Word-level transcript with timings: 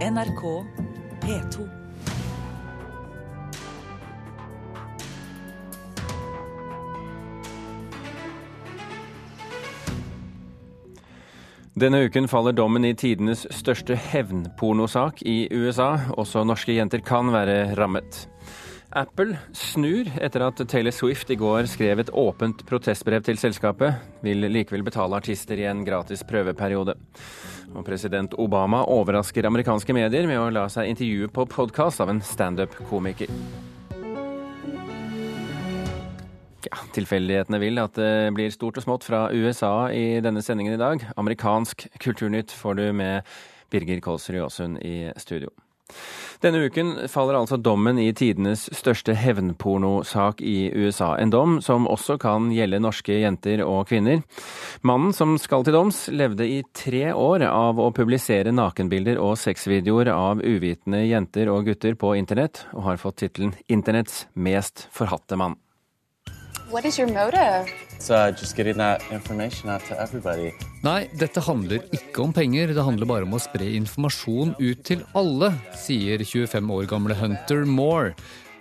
NRK 0.00 0.64
P2. 1.20 1.68
Denne 11.74 12.00
uken 12.00 12.28
faller 12.28 12.56
dommen 12.56 12.84
i 12.88 12.94
tidenes 12.96 13.44
største 13.52 13.92
hevnpornosak 13.92 15.20
i 15.20 15.44
USA. 15.52 15.92
Også 16.16 16.46
norske 16.48 16.72
jenter 16.78 17.04
kan 17.04 17.28
være 17.36 17.74
rammet. 17.76 18.24
Apple 18.96 19.36
snur 19.54 20.08
etter 20.16 20.42
at 20.48 20.64
Taylor 20.66 20.96
Swift 20.96 21.28
i 21.30 21.36
går 21.38 21.68
skrev 21.70 22.00
et 22.00 22.08
åpent 22.10 22.64
protestbrev 22.66 23.22
til 23.28 23.38
selskapet. 23.38 24.00
Vil 24.24 24.48
likevel 24.48 24.82
betale 24.82 25.20
artister 25.20 25.60
i 25.60 25.68
en 25.68 25.84
gratis 25.84 26.24
prøveperiode. 26.26 26.96
Og 27.70 27.84
president 27.86 28.34
Obama 28.40 28.82
overrasker 28.90 29.46
amerikanske 29.46 29.94
medier 29.94 30.26
med 30.26 30.40
å 30.40 30.50
la 30.54 30.66
seg 30.72 30.90
intervjue 30.90 31.30
på 31.30 31.46
podkast 31.50 32.02
av 32.02 32.10
en 32.12 32.22
standup-komiker. 32.24 33.30
Ja, 36.66 36.82
Tilfeldighetene 36.94 37.60
vil 37.62 37.80
at 37.80 37.96
det 37.96 38.34
blir 38.36 38.52
stort 38.52 38.78
og 38.80 38.84
smått 38.84 39.06
fra 39.06 39.24
USA 39.32 39.88
i 39.94 40.20
denne 40.24 40.42
sendingen 40.44 40.76
i 40.76 40.82
dag. 40.82 41.06
Amerikansk 41.16 41.86
kulturnytt 42.02 42.52
får 42.52 42.78
du 42.78 42.86
med 42.92 43.26
Birger 43.70 44.02
Kolsrud 44.04 44.42
Aasund 44.42 44.82
i 44.82 45.08
studio. 45.16 45.54
Denne 46.40 46.62
uken 46.64 46.94
faller 47.12 47.36
altså 47.36 47.58
dommen 47.60 47.98
i 48.00 48.08
tidenes 48.16 48.62
største 48.72 49.12
hevnpornosak 49.12 50.40
i 50.40 50.70
USA. 50.72 51.12
En 51.20 51.32
dom 51.32 51.58
som 51.60 51.88
også 51.90 52.16
kan 52.22 52.48
gjelde 52.54 52.80
norske 52.80 53.18
jenter 53.20 53.60
og 53.66 53.90
kvinner. 53.90 54.22
Mannen 54.80 55.12
som 55.16 55.36
skal 55.40 55.66
til 55.66 55.76
doms, 55.76 56.06
levde 56.08 56.48
i 56.48 56.62
tre 56.72 57.10
år 57.12 57.44
av 57.50 57.80
å 57.80 57.90
publisere 57.92 58.56
nakenbilder 58.56 59.20
og 59.20 59.36
sexvideoer 59.40 60.14
av 60.14 60.40
uvitende 60.40 61.04
jenter 61.04 61.52
og 61.52 61.68
gutter 61.68 61.98
på 62.00 62.16
internett, 62.16 62.64
og 62.72 62.88
har 62.88 63.02
fått 63.02 63.20
tittelen 63.20 63.52
'Internetts 63.68 64.24
mest 64.34 64.88
forhatte 64.96 65.36
mann'. 65.36 65.60
What 66.70 66.84
is 66.84 66.96
your 66.98 67.08
motive? 67.08 67.66
So, 67.98 68.14
uh, 68.14 68.30
just 68.30 68.54
getting 68.54 68.76
that 68.76 69.02
information 69.10 69.68
out 69.68 69.82
to 69.88 70.00
everybody. 70.00 70.52
Nei, 70.86 71.08
dette 71.18 71.42
handler 71.42 71.82
ikke 71.90 72.22
om 72.22 72.32
penger, 72.32 72.70
det 72.70 72.84
handler 72.86 73.08
bare 73.10 73.26
om 73.26 73.34
å 73.34 73.40
spre 73.42 73.66
informasjon 73.74 74.54
ut 74.54 74.84
til 74.86 75.02
alle, 75.18 75.50
sier 75.74 76.22
25 76.22 76.70
år 76.76 76.86
gamle 76.92 77.16
Hunter 77.18 77.66
Moore. 77.66 78.14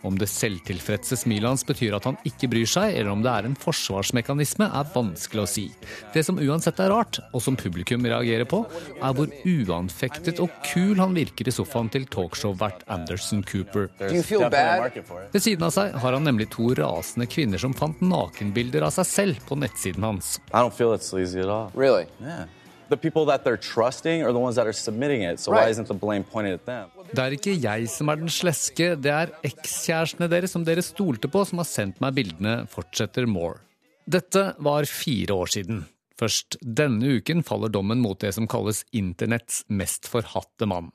Om 0.07 0.17
det 0.19 0.29
selvtilfredse 0.31 1.17
smilet 1.19 1.49
hans 1.49 1.65
betyr 1.67 1.97
at 1.97 2.05
han 2.07 2.17
ikke 2.27 2.49
bryr 2.51 2.69
seg, 2.69 2.93
eller 2.95 3.11
om 3.11 3.23
det 3.25 3.31
er 3.33 3.47
en 3.49 3.57
forsvarsmekanisme, 3.59 4.69
er 4.69 4.91
vanskelig 4.93 5.43
å 5.43 5.49
si. 5.49 5.65
Det 6.13 6.23
som 6.27 6.39
uansett 6.39 6.79
er 6.79 6.91
rart, 6.93 7.19
og 7.33 7.43
som 7.43 7.57
publikum 7.59 8.07
reagerer 8.07 8.47
på, 8.49 8.61
er 8.95 9.15
hvor 9.17 9.33
uanfektet 9.43 10.39
og 10.43 10.53
kul 10.69 10.99
han 11.01 11.17
virker 11.17 11.49
i 11.49 11.55
sofaen 11.55 11.91
til 11.91 12.07
talkshow-vert 12.11 12.85
Anderson 12.91 13.43
Cooper. 13.47 13.89
Ved 13.99 15.41
siden 15.43 15.67
av 15.67 15.75
seg 15.75 15.97
har 15.99 16.15
han 16.15 16.27
nemlig 16.27 16.49
to 16.55 16.71
rasende 16.79 17.27
kvinner 17.29 17.61
som 17.61 17.75
fant 17.75 17.99
nakenbilder 18.03 18.87
av 18.87 18.95
seg 18.95 19.09
selv 19.09 19.43
på 19.49 19.59
nettsiden 19.59 20.07
hans. 20.07 20.37
I 20.53 20.63
don't 20.63 20.75
feel 20.75 20.95
it's 20.95 21.11
sleazy 21.11 21.43
at 21.43 21.51
all. 21.51 21.71
Really? 21.75 22.07
Yeah. 22.21 22.47
The 22.89 22.97
people 22.97 23.25
that 23.29 23.43
they're 23.45 23.57
trusting 23.57 24.23
are 24.23 24.31
the 24.33 24.41
ones 24.41 24.55
that 24.55 24.65
are 24.65 24.73
submitting 24.73 25.21
it, 25.21 25.39
so 25.39 25.51
why 25.51 25.69
isn't 25.69 25.85
the 25.85 25.93
blame 25.93 26.23
pointed 26.23 26.53
at 26.53 26.65
them? 26.65 26.89
Det 27.11 27.21
er 27.21 27.35
ikke 27.37 27.53
jeg 27.61 27.89
som 27.89 28.09
er 28.09 28.17
den 28.17 28.31
sleske, 28.33 28.95
det 28.97 29.13
er 29.13 29.33
ekskjærestene 29.45 30.29
deres 30.29 30.53
som 30.55 30.65
dere 30.65 30.81
stolte 30.85 31.29
på, 31.29 31.43
som 31.45 31.61
har 31.61 31.69
sendt 31.69 32.01
meg 32.01 32.17
bildene, 32.17 32.63
fortsetter 32.69 33.29
Moore. 33.29 33.61
Dette 34.09 34.55
var 34.57 34.89
fire 34.89 35.37
år 35.37 35.53
siden. 35.53 35.83
Først 36.19 36.57
denne 36.59 37.15
uken 37.19 37.45
faller 37.47 37.71
dommen 37.71 38.01
mot 38.03 38.19
det 38.19 38.33
som 38.35 38.47
kalles 38.49 38.83
internetts 38.95 39.61
mest 39.71 40.09
forhatte 40.11 40.67
mann. 40.67 40.89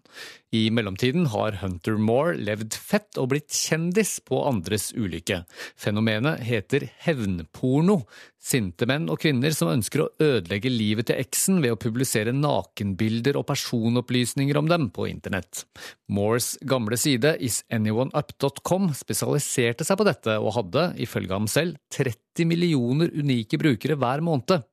I 0.55 0.69
mellomtiden 0.71 1.31
har 1.33 1.57
Hunter 1.63 1.97
Moore 1.99 2.37
levd 2.37 2.77
fett 2.77 3.19
og 3.19 3.31
blitt 3.33 3.55
kjendis 3.57 4.19
på 4.27 4.43
andres 4.47 4.91
ulykke. 4.93 5.41
Fenomenet 5.81 6.45
heter 6.45 6.87
hevnporno. 7.07 8.03
Sinte 8.45 8.85
menn 8.87 9.09
og 9.09 9.23
kvinner 9.23 9.55
som 9.57 9.71
ønsker 9.73 10.05
å 10.05 10.11
ødelegge 10.21 10.69
livet 10.69 11.09
til 11.09 11.23
eksen 11.23 11.63
ved 11.65 11.73
å 11.73 11.81
publisere 11.81 12.35
nakenbilder 12.37 13.39
og 13.41 13.47
personopplysninger 13.49 14.61
om 14.61 14.69
dem 14.69 14.91
på 14.93 15.09
internett. 15.09 15.65
Moores 16.13 16.53
gamle 16.69 17.01
side 17.01 17.39
isanyoneUp.com 17.49 18.93
spesialiserte 19.01 19.89
seg 19.89 19.99
på 19.99 20.07
dette 20.11 20.37
og 20.37 20.53
hadde, 20.59 20.91
ifølge 21.01 21.33
ham 21.33 21.49
selv, 21.51 21.81
30 21.97 22.51
millioner 22.53 23.11
unike 23.17 23.59
brukere 23.59 23.97
hver 23.97 24.23
måned. 24.25 24.69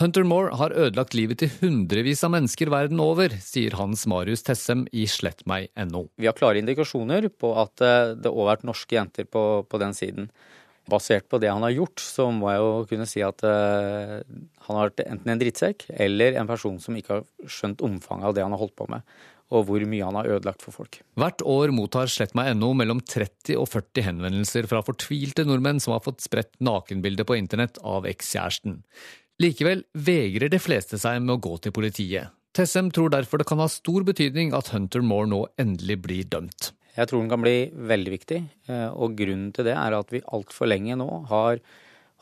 Hunter 0.00 0.26
Moore 0.28 0.56
har 0.60 0.74
ødelagt 0.76 1.16
livet 1.16 1.40
til 1.42 1.50
hundrevis 1.60 2.22
av 2.26 2.34
mennesker 2.34 2.70
verden 2.72 3.00
over, 3.02 3.32
sier 3.42 3.76
Hans 3.78 4.04
Marius 4.10 4.44
Tessem 4.46 4.84
i 4.92 5.06
slettmeg.no. 5.10 6.06
Vi 6.20 6.28
har 6.28 6.36
klare 6.36 6.60
indikasjoner 6.62 7.30
på 7.32 7.54
at 7.60 7.82
eh, 7.84 8.12
det 8.18 8.32
òg 8.32 8.44
har 8.44 8.52
vært 8.54 8.68
norske 8.68 8.98
jenter 8.98 9.28
på, 9.30 9.42
på 9.66 9.82
den 9.82 9.96
siden. 9.96 10.30
Basert 10.86 11.26
på 11.26 11.40
det 11.42 11.50
han 11.50 11.64
har 11.66 11.74
gjort, 11.74 11.98
så 11.98 12.28
må 12.30 12.50
jeg 12.52 12.62
jo 12.62 12.74
kunne 12.92 13.06
si 13.10 13.22
at 13.26 13.42
uh, 13.42 14.20
han 14.68 14.76
har 14.78 14.92
vært 14.92 15.02
enten 15.02 15.32
en 15.32 15.40
drittsekk 15.40 15.88
eller 15.90 16.38
en 16.38 16.46
person 16.46 16.76
som 16.82 16.94
ikke 16.94 17.16
har 17.16 17.24
skjønt 17.50 17.82
omfanget 17.82 18.28
av 18.28 18.36
det 18.36 18.44
han 18.44 18.54
har 18.54 18.62
holdt 18.62 18.76
på 18.78 18.86
med, 18.92 19.02
og 19.50 19.66
hvor 19.66 19.82
mye 19.90 20.06
han 20.06 20.18
har 20.20 20.30
ødelagt 20.36 20.62
for 20.62 20.76
folk. 20.76 21.00
Hvert 21.18 21.42
år 21.42 21.74
mottar 21.74 22.10
slettmeg.no 22.12 22.70
mellom 22.78 23.02
30 23.02 23.58
og 23.58 23.66
40 23.72 24.06
henvendelser 24.12 24.70
fra 24.70 24.84
fortvilte 24.86 25.42
nordmenn 25.48 25.82
som 25.82 25.96
har 25.96 26.06
fått 26.06 26.22
spredt 26.22 26.54
nakenbilder 26.62 27.26
på 27.26 27.40
internett 27.40 27.82
av 27.82 28.06
ekskjæresten. 28.06 28.84
Likevel 29.36 29.82
vegrer 29.92 30.48
de 30.48 30.56
fleste 30.56 30.96
seg 30.96 31.18
med 31.20 31.34
å 31.34 31.42
gå 31.44 31.58
til 31.60 31.72
politiet. 31.76 32.32
Tessem 32.56 32.86
tror 32.88 33.10
derfor 33.12 33.42
det 33.42 33.44
kan 33.50 33.60
ha 33.60 33.66
stor 33.68 34.06
betydning 34.08 34.54
at 34.56 34.70
Hunter 34.72 35.04
Moore 35.04 35.28
nå 35.28 35.40
endelig 35.60 35.98
blir 36.06 36.30
dømt. 36.32 36.70
Jeg 36.96 37.10
tror 37.10 37.20
den 37.20 37.28
kan 37.28 37.42
bli 37.44 37.68
veldig 37.68 38.14
viktig, 38.14 38.38
eh, 38.72 38.88
og 38.88 39.12
grunnen 39.18 39.50
til 39.52 39.68
det 39.68 39.74
er 39.76 39.92
at 39.92 40.14
vi 40.14 40.24
altfor 40.24 40.70
lenge 40.72 40.96
nå 40.96 41.10
har 41.28 41.60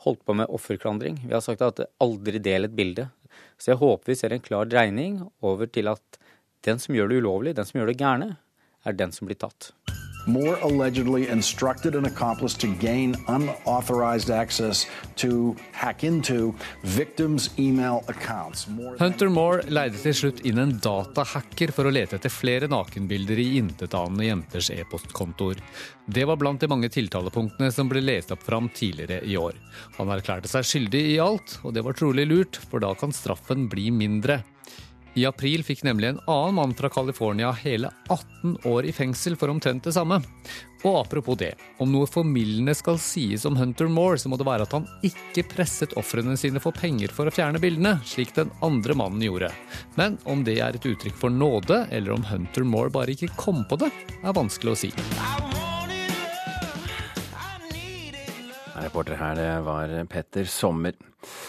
holdt 0.03 0.25
på 0.27 0.35
med 0.35 0.51
offerklandring. 0.51 1.21
Vi 1.23 1.31
har 1.31 1.45
sagt 1.45 1.63
at 1.63 1.79
aldri 2.03 2.43
del 2.43 2.67
et 2.67 2.75
bilde. 2.75 3.07
Så 3.55 3.71
jeg 3.71 3.79
håper 3.79 4.11
vi 4.11 4.19
ser 4.19 4.35
en 4.35 4.43
klar 4.43 4.67
dreining 4.67 5.21
over 5.39 5.71
til 5.71 5.87
at 5.87 6.19
den 6.67 6.83
som 6.83 6.99
gjør 6.99 7.13
det 7.13 7.23
ulovlig, 7.23 7.55
den 7.55 7.69
som 7.69 7.79
gjør 7.79 7.93
det 7.93 8.01
gærne, 8.01 8.33
er 8.83 8.99
den 8.99 9.15
som 9.15 9.31
blir 9.31 9.39
tatt. 9.39 9.71
Moore 10.27 10.57
allegedly 10.63 11.27
instructed 11.29 11.95
an 11.95 12.05
accomplice 12.05 12.55
to 12.55 12.67
gain 12.81 13.15
unauthorized 13.27 14.31
access 14.31 14.87
to 15.17 15.55
hack 15.71 16.03
into 16.03 16.53
victims' 16.81 17.49
email 17.59 18.03
accounts. 18.07 18.67
More 18.67 18.97
Hunter 18.97 19.29
Moore 19.29 19.61
leide 19.69 20.01
til 20.01 20.17
slutt 20.17 20.41
inn 20.45 20.57
en 20.61 20.73
datahacker 20.81 21.73
for 21.75 21.85
å 21.85 21.93
lete 21.93 22.17
etter 22.17 22.33
flere 22.33 22.69
nakenbilder 22.71 23.41
i 23.41 23.47
intetanende 23.59 24.25
jenters 24.25 24.71
e-postkontoer. 24.73 25.61
Det 26.05 26.25
var 26.25 26.41
blant 26.41 26.61
de 26.61 26.69
mange 26.69 26.89
tiltalepunktene 26.89 27.69
som 27.73 27.89
ble 27.89 28.01
lest 28.01 28.33
opp 28.33 28.41
fram 28.45 28.71
tidligere 28.73 29.21
i 29.25 29.37
år. 29.37 29.53
Han 29.99 30.09
erklærte 30.13 30.49
seg 30.49 30.65
skyldig 30.65 31.05
i 31.13 31.21
alt, 31.21 31.59
og 31.61 31.77
det 31.77 31.85
var 31.85 31.97
trolig 31.97 32.25
lurt, 32.29 32.57
for 32.57 32.81
da 32.81 32.95
kan 32.97 33.13
straffen 33.13 33.69
bli 33.69 33.91
mindre. 33.93 34.41
I 35.15 35.25
april 35.29 35.63
fikk 35.63 35.85
nemlig 35.87 36.09
en 36.09 36.19
annen 36.27 36.55
mann 36.57 36.73
fra 36.75 36.89
California 36.91 37.51
hele 37.55 37.91
18 38.09 38.57
år 38.67 38.85
i 38.85 38.91
fengsel 38.91 39.37
for 39.39 39.51
omtrent 39.51 39.87
det 39.87 39.93
samme. 39.95 40.19
Og 40.85 40.97
apropos 40.99 41.37
det, 41.39 41.53
om 41.81 41.89
noe 41.89 42.07
formildende 42.09 42.75
skal 42.77 42.99
sies 43.01 43.45
om 43.47 43.55
Hunter 43.57 43.87
Moore, 43.89 44.19
så 44.21 44.29
må 44.29 44.37
det 44.37 44.45
være 44.45 44.67
at 44.67 44.75
han 44.75 44.87
ikke 45.07 45.47
presset 45.55 45.95
ofrene 45.97 46.35
sine 46.37 46.61
for 46.61 46.75
penger 46.75 47.13
for 47.15 47.31
å 47.31 47.33
fjerne 47.33 47.61
bildene, 47.63 47.95
slik 48.05 48.35
den 48.35 48.51
andre 48.65 48.97
mannen 48.97 49.23
gjorde. 49.23 49.53
Men 49.95 50.19
om 50.29 50.43
det 50.45 50.59
er 50.59 50.75
et 50.75 50.89
uttrykk 50.91 51.15
for 51.23 51.33
nåde, 51.33 51.85
eller 51.95 52.17
om 52.17 52.27
Hunter 52.27 52.67
Moore 52.67 52.93
bare 52.93 53.15
ikke 53.15 53.33
kom 53.39 53.63
på 53.69 53.79
det, 53.81 53.89
er 54.21 54.35
vanskelig 54.35 54.75
å 54.75 54.81
si. 54.85 54.93
Reporter 58.75 59.15
her 59.15 59.37
det 59.39 59.51
var 59.63 59.91
Petter 60.11 60.47
Sommer. 60.51 60.95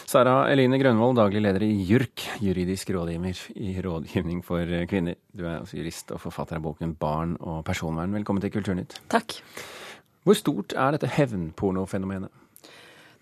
Sara 0.07 0.47
Eline 0.53 0.79
Grønvold, 0.79 1.17
daglig 1.19 1.43
leder 1.43 1.65
i 1.67 1.73
JURK, 1.89 2.23
juridisk 2.41 2.93
rådgiver 2.95 3.41
i 3.59 3.75
Rådgivning 3.83 4.45
for 4.47 4.63
kvinner. 4.87 5.19
Du 5.35 5.43
er 5.45 5.59
også 5.59 5.81
jurist 5.81 6.15
og 6.15 6.23
forfatter 6.23 6.61
av 6.61 6.65
boken 6.65 6.95
Barn 6.95 7.35
og 7.41 7.65
personvern. 7.67 8.15
Velkommen 8.15 8.45
til 8.45 8.55
Kulturnytt. 8.55 9.01
Takk. 9.11 9.41
Hvor 10.23 10.39
stort 10.39 10.77
er 10.79 10.95
dette 10.95 11.11
hevnpornofenomenet? 11.19 12.46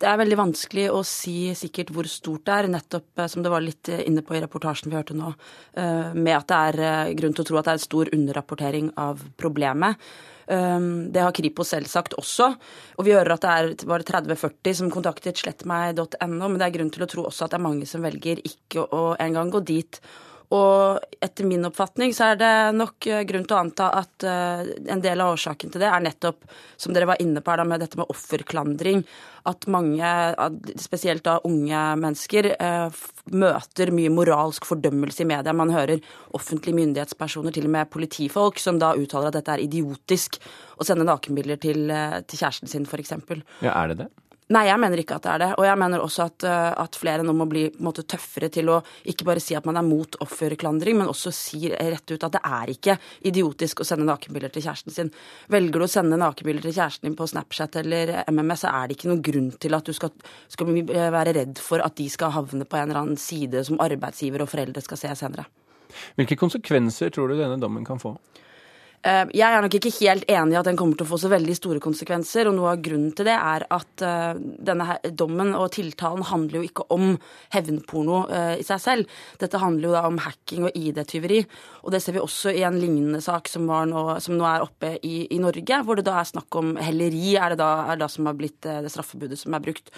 Det 0.01 0.09
er 0.11 0.19
veldig 0.19 0.39
vanskelig 0.41 0.89
å 0.91 1.01
si 1.07 1.53
sikkert 1.57 1.93
hvor 1.95 2.09
stort 2.11 2.45
det 2.49 2.55
er, 2.57 2.69
nettopp 2.73 3.23
eh, 3.23 3.31
som 3.31 3.45
det 3.45 3.53
var 3.53 3.65
litt 3.65 3.91
inne 3.95 4.25
på 4.27 4.37
i 4.37 4.43
reportasjen 4.43 4.91
vi 4.91 4.99
hørte 4.99 5.17
nå, 5.17 5.33
eh, 5.79 6.13
med 6.17 6.37
at 6.37 6.49
det 6.51 6.61
er 6.69 6.85
eh, 6.85 7.15
grunn 7.21 7.35
til 7.37 7.45
å 7.45 7.49
tro 7.51 7.61
at 7.61 7.69
det 7.69 7.75
er 7.75 7.81
en 7.81 7.89
stor 7.89 8.13
underrapportering 8.17 8.93
av 9.01 9.23
problemet. 9.41 10.01
Um, 10.45 11.09
Det 11.09 11.23
har 11.25 11.33
Kripos 11.33 11.71
selvsagt 11.73 12.19
også. 12.21 12.51
Og 12.99 13.07
vi 13.07 13.15
hører 13.17 13.33
at 13.33 13.45
det 13.47 13.53
er 13.55 13.89
bare 13.89 14.05
30-40 14.05 14.77
som 14.77 14.91
kontaktet 14.93 15.41
slettmeg.no, 15.41 16.29
men 16.45 16.59
det 16.61 16.67
er 16.67 16.75
grunn 16.75 16.93
til 16.93 17.07
å 17.07 17.09
tro 17.09 17.25
også 17.31 17.47
at 17.47 17.55
det 17.55 17.61
er 17.63 17.65
mange 17.65 17.89
som 17.89 18.05
velger 18.05 18.43
ikke 18.45 18.85
å 18.85 19.15
engang 19.25 19.53
gå 19.55 19.63
dit 19.65 20.01
Og 20.55 21.05
etter 21.25 21.47
min 21.49 21.65
oppfatning 21.67 22.13
så 22.15 22.31
er 22.33 22.39
det 22.39 22.53
nok 22.77 23.07
eh, 23.11 23.23
grunn 23.27 23.47
til 23.49 23.57
å 23.57 23.61
anta 23.65 23.89
at 23.99 24.27
uh, 24.29 24.63
en 24.93 25.03
del 25.03 25.23
av 25.25 25.33
årsaken 25.35 25.73
til 25.73 25.83
det 25.83 25.89
er 25.89 26.05
nettopp, 26.05 26.45
som 26.81 26.95
dere 26.95 27.09
var 27.11 27.23
inne 27.23 27.43
på 27.43 27.53
her, 27.53 27.65
med 27.67 27.83
dette 27.83 27.99
med 27.99 28.11
offerklandring. 28.13 29.03
At 29.49 29.67
mange, 29.73 30.11
spesielt 30.81 31.25
da 31.27 31.39
unge 31.49 31.81
mennesker, 32.01 32.51
uh, 32.61 33.05
møter 33.35 33.93
mye 33.95 34.13
moralsk 34.15 34.69
fordømmelse 34.69 35.25
i 35.25 35.31
media. 35.33 35.57
Man 35.57 35.75
hører 35.75 36.05
offentlige 36.37 36.79
myndighetspersoner, 36.79 37.55
til 37.55 37.69
og 37.71 37.75
med 37.75 37.91
politifolk, 37.95 38.61
som 38.63 38.79
da 38.83 38.95
uttaler 38.99 39.33
at 39.33 39.41
dette 39.41 39.57
er 39.57 39.65
idiotisk 39.65 40.39
å 40.79 40.87
sende 40.87 41.09
nakenbilder 41.09 41.61
til, 41.63 41.89
til 42.29 42.45
kjæresten 42.45 42.71
sin, 42.71 42.87
f.eks. 42.87 43.17
Ja, 43.65 43.75
er 43.75 43.93
det 43.93 44.05
det? 44.05 44.13
Nei, 44.53 44.67
jeg 44.69 44.77
mener 44.77 45.01
ikke 45.01 45.17
at 45.17 45.25
det 45.25 45.31
er 45.33 45.41
det. 45.41 45.49
Og 45.57 45.65
jeg 45.65 45.81
mener 45.81 46.03
også 46.05 46.27
at, 46.27 46.45
eh, 46.45 46.73
at 46.83 46.99
flere 47.01 47.25
nå 47.25 47.33
må 47.33 47.47
bli 47.49 47.63
måte, 47.81 48.03
tøffere 48.05 48.51
til 48.53 48.69
å 48.69 48.83
ikke 49.09 49.25
bare 49.25 49.41
si 49.41 49.57
at 49.57 49.65
man 49.65 49.79
er 49.81 49.87
mot 49.87 50.19
offerklandring, 50.21 50.99
men 51.01 51.09
også 51.09 51.33
si 51.33 51.71
rett 51.73 52.13
ut 52.13 52.27
at 52.29 52.37
det 52.37 52.43
er 52.45 52.73
ikke 52.75 52.99
idiotisk 53.25 53.81
å 53.81 53.89
sende 53.89 54.05
nakenbilder 54.11 54.53
til 54.53 54.67
kjæresten 54.67 54.93
sin. 54.93 55.13
Velger 55.49 55.81
du 55.81 55.87
å 55.87 55.91
sende 55.91 56.21
nakenbilder 56.21 56.69
til 56.69 56.77
kjæresten 56.77 57.09
din 57.09 57.17
på 57.17 57.29
Snapchat 57.31 57.81
eller 57.81 58.13
MMS, 58.29 58.67
så 58.67 58.75
er 58.75 58.89
det 58.89 58.99
ikke 58.99 59.11
noen 59.15 59.25
grunn 59.25 59.51
til 59.65 59.79
at 59.79 59.89
du 59.89 59.97
skal, 59.97 60.13
skal 60.53 60.77
være 60.93 61.37
redd 61.41 61.65
for 61.65 61.81
at 61.81 61.97
de 61.97 62.11
skal 62.13 62.37
havne 62.37 62.69
på 62.69 62.77
en 62.79 62.91
eller 62.91 63.01
annen 63.01 63.21
side 63.21 63.65
som 63.65 63.81
arbeidsgiver 63.81 64.45
og 64.45 64.53
foreldre 64.53 64.85
skal 64.85 65.01
se 65.01 65.17
senere. 65.25 65.49
Hvilke 66.19 66.37
konsekvenser 66.37 67.13
tror 67.15 67.33
du 67.33 67.39
denne 67.39 67.57
dommen 67.63 67.87
kan 67.87 68.03
få? 68.03 68.19
Eh, 69.05 69.27
jeg 69.37 69.45
er 69.45 69.61
nok 69.61 69.75
ikke 69.77 69.91
helt 69.99 70.25
enig 70.33 70.55
i 70.55 70.57
at 70.57 70.65
den 70.65 70.79
kommer 70.81 70.97
til 70.97 71.05
å 71.05 71.11
få 71.11 71.19
så 71.21 71.29
veldig 71.29 71.55
store 71.59 71.81
konsekvenser. 71.85 72.49
og 72.49 72.57
Noe 72.57 72.71
av 72.73 72.81
grunnen 72.85 73.13
til 73.13 73.29
det 73.29 73.35
er 73.37 73.67
at 73.69 74.05
denne 74.65 74.87
her, 74.89 75.11
dommen 75.13 75.53
og 75.59 75.75
tiltalen 75.77 76.25
handler 76.25 76.63
jo 76.63 76.69
ikke 76.71 76.87
om 76.95 77.11
hevnporno 77.53 78.23
eh, 78.33 78.55
i 78.63 78.65
seg 78.65 78.81
selv. 78.81 79.19
Dette 79.41 79.61
handler 79.61 79.91
jo 79.91 79.95
da 79.97 80.07
om 80.09 80.21
hacking 80.25 80.65
og 80.71 80.79
ID-tyveri. 80.81 81.43
Og 81.85 81.93
det 81.93 82.01
ser 82.01 82.17
vi 82.17 82.23
også 82.23 82.55
i 82.55 82.63
en 82.65 82.79
lignende 82.81 83.21
sak 83.25 83.51
som, 83.53 83.69
nå, 83.69 84.05
som 84.25 84.39
nå 84.39 84.47
er 84.49 84.65
oppe 84.65 84.95
i, 85.03 85.27
i, 85.29 85.41
Norge, 85.43 85.83
hvor 85.85 86.01
det 86.01 86.07
da 86.09 86.17
er 86.23 86.31
snakk 86.31 86.57
om 86.57 86.73
helleri, 86.81 87.35
er 87.37 87.53
det 87.53 87.61
da, 87.61 87.73
er 87.93 88.01
da 88.01 88.09
som 88.09 88.31
har 88.31 88.39
blitt 88.39 88.63
det 88.65 88.93
straffebudet 88.93 89.37
som 89.41 89.53
er 89.53 89.65
brukt. 89.67 89.93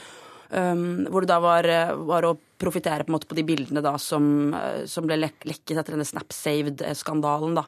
Um, 0.47 1.07
hvor 1.11 1.25
det 1.25 1.31
da 1.33 1.41
var, 1.43 1.67
var 2.07 2.27
å 2.27 2.37
profitere 2.59 3.07
på, 3.07 3.19
på, 3.19 3.39
de 3.39 3.43
bildene 3.47 3.83
da 3.83 3.97
som, 3.99 4.55
som 4.87 5.07
ble 5.07 5.19
lekket 5.19 5.75
etter 5.77 5.95
denne 5.95 6.07
Snapsaved-skandalen. 6.07 7.59
da. 7.59 7.67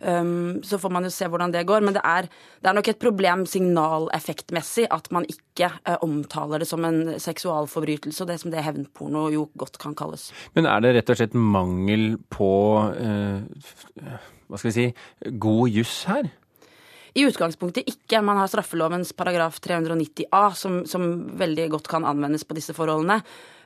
Um, 0.00 0.62
så 0.66 0.78
får 0.80 0.92
man 0.92 1.06
jo 1.06 1.12
se 1.14 1.28
hvordan 1.30 1.54
det 1.54 1.66
går. 1.68 1.84
Men 1.86 1.96
det 1.96 2.04
er, 2.04 2.28
det 2.62 2.70
er 2.70 2.78
nok 2.78 2.90
et 2.92 3.02
problem 3.02 3.44
signaleffektmessig 3.50 4.86
at 4.94 5.10
man 5.14 5.28
ikke 5.30 5.70
uh, 5.88 5.96
omtaler 6.04 6.62
det 6.62 6.70
som 6.70 6.84
en 6.86 7.16
seksualforbrytelse, 7.22 8.22
og 8.24 8.30
det 8.30 8.40
som 8.42 8.54
det 8.54 8.64
hevnporno 8.66 9.28
jo 9.34 9.48
godt 9.58 9.80
kan 9.82 9.96
kalles. 9.98 10.30
Men 10.56 10.68
er 10.70 10.82
det 10.84 10.96
rett 10.98 11.12
og 11.12 11.20
slett 11.20 11.36
mangel 11.36 12.16
på 12.32 12.50
uh, 12.92 13.44
hva 14.46 14.58
skal 14.60 14.70
vi 14.70 14.76
si, 14.76 14.90
god 15.42 15.72
juss 15.74 16.02
her? 16.10 16.28
I 17.16 17.24
utgangspunktet 17.24 17.88
ikke. 17.88 18.20
Man 18.20 18.36
har 18.36 18.50
straffelovens 18.52 19.14
paragraf 19.16 19.60
390 19.64 20.28
a, 20.36 20.50
som, 20.54 20.82
som 20.88 21.06
veldig 21.40 21.70
godt 21.72 21.88
kan 21.88 22.04
anvendes 22.04 22.44
på 22.44 22.56
disse 22.58 22.76
forholdene. 22.76 23.22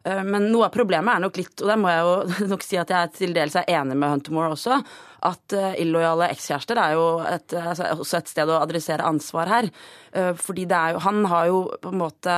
Eh, 0.07 0.23
men 0.25 0.47
noe 0.53 0.69
av 0.69 0.75
problemet 0.75 1.17
er 1.17 1.25
nok 1.25 1.41
litt, 1.41 1.55
og 1.59 1.73
der 1.73 1.81
må 1.81 1.91
jeg 1.91 2.05
jo 2.07 2.47
nok 2.53 2.67
si 2.67 2.79
at 2.81 2.93
jeg 2.95 3.13
til 3.19 3.35
dels 3.37 3.59
er 3.59 3.69
enig 3.75 3.99
med 3.99 4.15
Huntermore 4.15 4.55
også, 4.55 4.79
at 5.27 5.53
uh, 5.59 5.75
illojale 5.83 6.31
ekskjærester 6.33 6.79
er 6.81 6.95
jo 6.97 7.07
et, 7.29 7.53
altså, 7.59 7.91
også 7.99 8.21
et 8.21 8.31
sted 8.31 8.49
å 8.49 8.61
adressere 8.63 9.05
ansvar 9.05 9.51
her. 9.53 9.67
Fordi 10.41 10.65
jo 10.65 11.03
Han 11.05 11.27
har 11.29 11.51
jo 11.51 11.59
på 11.83 11.93
en 11.93 12.01
måte 12.01 12.37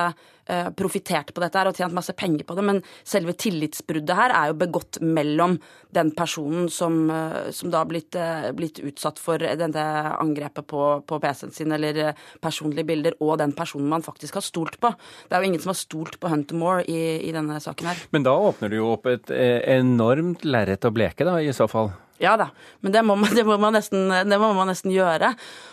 uh, 0.50 0.70
profitert 0.76 1.32
på 1.34 1.42
dette 1.42 1.58
her 1.58 1.70
og 1.70 1.78
tjent 1.78 1.94
masse 1.96 2.14
penger 2.18 2.46
på 2.48 2.56
det, 2.58 2.64
men 2.66 2.80
selve 3.04 3.34
tillitsbruddet 3.38 4.16
her 4.18 4.34
er 4.36 4.50
jo 4.50 4.58
begått 4.62 5.00
mellom 5.02 5.58
den 5.92 6.12
personen 6.16 6.68
som, 6.72 7.04
som 7.52 7.72
da 7.72 7.82
har 7.82 7.88
blitt, 7.90 8.16
blitt, 8.56 8.78
utsatt 8.80 9.18
for 9.20 9.42
dette 9.42 9.82
angrepet 10.16 10.64
på, 10.70 10.86
på 11.04 11.18
PC-en 11.20 11.52
sin 11.52 11.74
eller 11.76 12.14
personlige 12.40 12.88
bilder, 12.88 13.18
og 13.20 13.36
den 13.42 13.52
personen 13.56 13.90
man 13.92 14.04
faktisk 14.04 14.38
har 14.40 14.46
stolt 14.46 14.78
på. 14.80 14.88
Det 15.28 15.36
er 15.36 15.44
jo 15.44 15.50
ingen 15.50 15.60
som 15.60 15.74
har 15.74 15.80
stolt 15.82 16.16
på 16.20 16.32
Huntermore 16.32 16.86
i, 16.88 17.02
i 17.28 17.34
denne 17.36 17.60
saken 17.60 17.92
her. 17.92 18.00
Men 18.16 18.24
da 18.24 18.32
åpner 18.40 18.72
du 18.72 18.78
jo 18.78 18.94
opp 18.94 19.10
et 19.12 19.28
enormt 19.28 20.48
lerret 20.48 20.88
å 20.88 20.94
bleke, 20.96 21.28
da, 21.28 21.36
i 21.44 21.52
så 21.52 21.68
fall? 21.68 21.92
Ja 22.22 22.36
da, 22.38 22.48
men 22.80 22.94
det 22.94 23.02
må, 23.02 23.16
man, 23.18 23.32
det, 23.36 23.44
må 23.44 23.70
nesten, 23.74 24.06
det 24.08 24.38
må, 24.38 24.52
man, 24.54 24.70
nesten, 24.70 24.94
gjøre. 24.94 25.32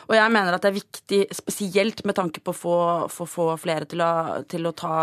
Og 0.10 0.16
jeg 0.18 0.34
mener 0.34 0.56
at 0.56 0.66
det 0.66 0.72
er 0.72 0.80
viktig, 0.80 1.19
spesielt 1.38 2.01
med 2.10 2.18
tanke 2.18 2.42
på 2.42 2.56
å 2.56 3.06
få 3.10 3.51
flere 3.62 3.90
til 3.90 4.01
å, 4.01 4.13
til 4.50 4.66
å 4.66 4.74
ta 4.74 4.96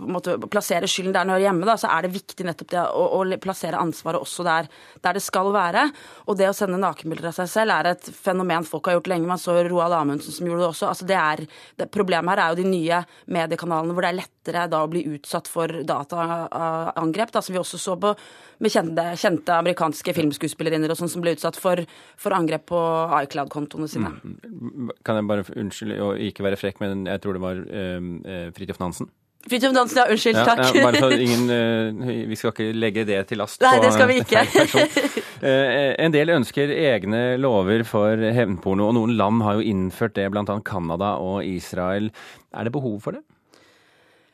måte 0.00 0.36
plassere 0.48 0.88
skylden 0.88 1.12
der 1.12 1.26
den 1.26 1.34
hører 1.34 1.44
hjemme, 1.48 1.66
da, 1.68 1.76
så 1.80 1.90
er 1.92 2.06
det 2.06 2.14
viktig 2.14 2.46
nettopp 2.46 2.70
det 2.72 2.84
å, 2.86 3.04
å, 3.18 3.38
plassere 3.42 3.80
ansvaret 3.80 4.22
også 4.22 4.46
der, 4.46 4.68
der 5.04 5.18
det 5.18 5.22
skal 5.24 5.50
være. 5.54 5.88
Og 6.26 6.38
det 6.38 6.48
å 6.48 6.56
sende 6.56 6.80
nakenbilder 6.80 7.30
av 7.30 7.36
seg 7.36 7.50
selv 7.52 7.76
er 7.76 7.92
et 7.92 8.10
fenomen 8.14 8.66
folk 8.68 8.88
har 8.88 8.98
gjort 8.98 9.10
lenge. 9.12 9.28
Man 9.28 9.40
så 9.42 9.58
Roald 9.66 9.96
Amundsen 9.96 10.34
som 10.34 10.48
gjorde 10.48 10.64
det 10.64 10.70
også. 10.70 10.90
Altså 10.92 11.08
det 11.08 11.18
er, 11.20 11.44
det, 11.78 11.90
problemet 11.94 12.34
her 12.34 12.44
er 12.44 12.54
jo 12.54 12.62
de 12.62 12.68
nye 12.70 13.02
mediekanalene 13.38 13.96
hvor 13.96 14.06
det 14.06 14.12
er 14.12 14.20
lettere 14.22 14.66
da 14.72 14.82
å 14.84 14.90
bli 14.90 15.04
utsatt 15.16 15.50
for 15.50 15.80
dataangrep, 15.88 17.34
da, 17.34 17.44
som 17.44 17.56
vi 17.56 17.62
også 17.62 17.80
så 17.82 17.98
på 18.00 18.14
med 18.58 18.74
kjente, 18.74 19.04
kjente 19.20 19.54
amerikanske 19.54 20.14
filmskuespillerinner 20.16 20.90
og 20.90 20.98
sånn 20.98 21.12
som 21.12 21.22
ble 21.22 21.36
utsatt 21.36 21.58
for, 21.60 21.84
for 22.18 22.34
angrep 22.34 22.66
på 22.72 22.80
iCloud-kontoene 23.22 23.90
sine. 23.90 24.10
Mm. 24.18 24.90
Kan 25.06 25.20
jeg 25.20 25.28
bare 25.30 25.46
unnskylde 25.54 26.00
å 26.02 26.10
ikke 26.28 26.46
være 26.46 26.58
frekk, 26.58 26.82
men 26.82 27.06
jeg 27.06 27.22
tror 27.22 27.38
det 27.38 27.44
var 27.44 27.62
uh, 27.62 28.50
Fridtjof 28.56 28.82
Nansen? 28.82 29.12
Fridtjof 29.46 29.72
Nansen, 29.72 30.00
ja. 30.02 30.08
Unnskyld. 30.10 30.40
takk. 30.44 30.64
Ja, 30.74 30.82
bare 30.88 31.00
for 31.04 31.14
ingen, 31.24 31.46
uh, 31.48 32.12
vi 32.28 32.36
skal 32.36 32.52
ikke 32.52 32.68
legge 32.74 33.06
det 33.08 33.20
til 33.30 33.40
last 33.40 33.62
Nei, 33.62 33.76
det 33.84 33.94
skal 33.94 34.10
vi 34.10 34.18
ikke. 34.24 34.42
uh, 35.46 35.94
en 36.02 36.14
del 36.14 36.34
ønsker 36.34 36.74
egne 36.74 37.22
lover 37.40 37.86
for 37.88 38.28
hevnporno, 38.34 38.90
og 38.90 38.98
noen 38.98 39.16
land 39.20 39.46
har 39.46 39.60
jo 39.60 39.66
innført 39.70 40.18
det, 40.18 40.28
bl.a. 40.34 40.44
Canada 40.66 41.16
og 41.22 41.46
Israel. 41.46 42.10
Er 42.50 42.68
det 42.68 42.74
behov 42.74 42.98
for 43.06 43.18
det? 43.18 43.24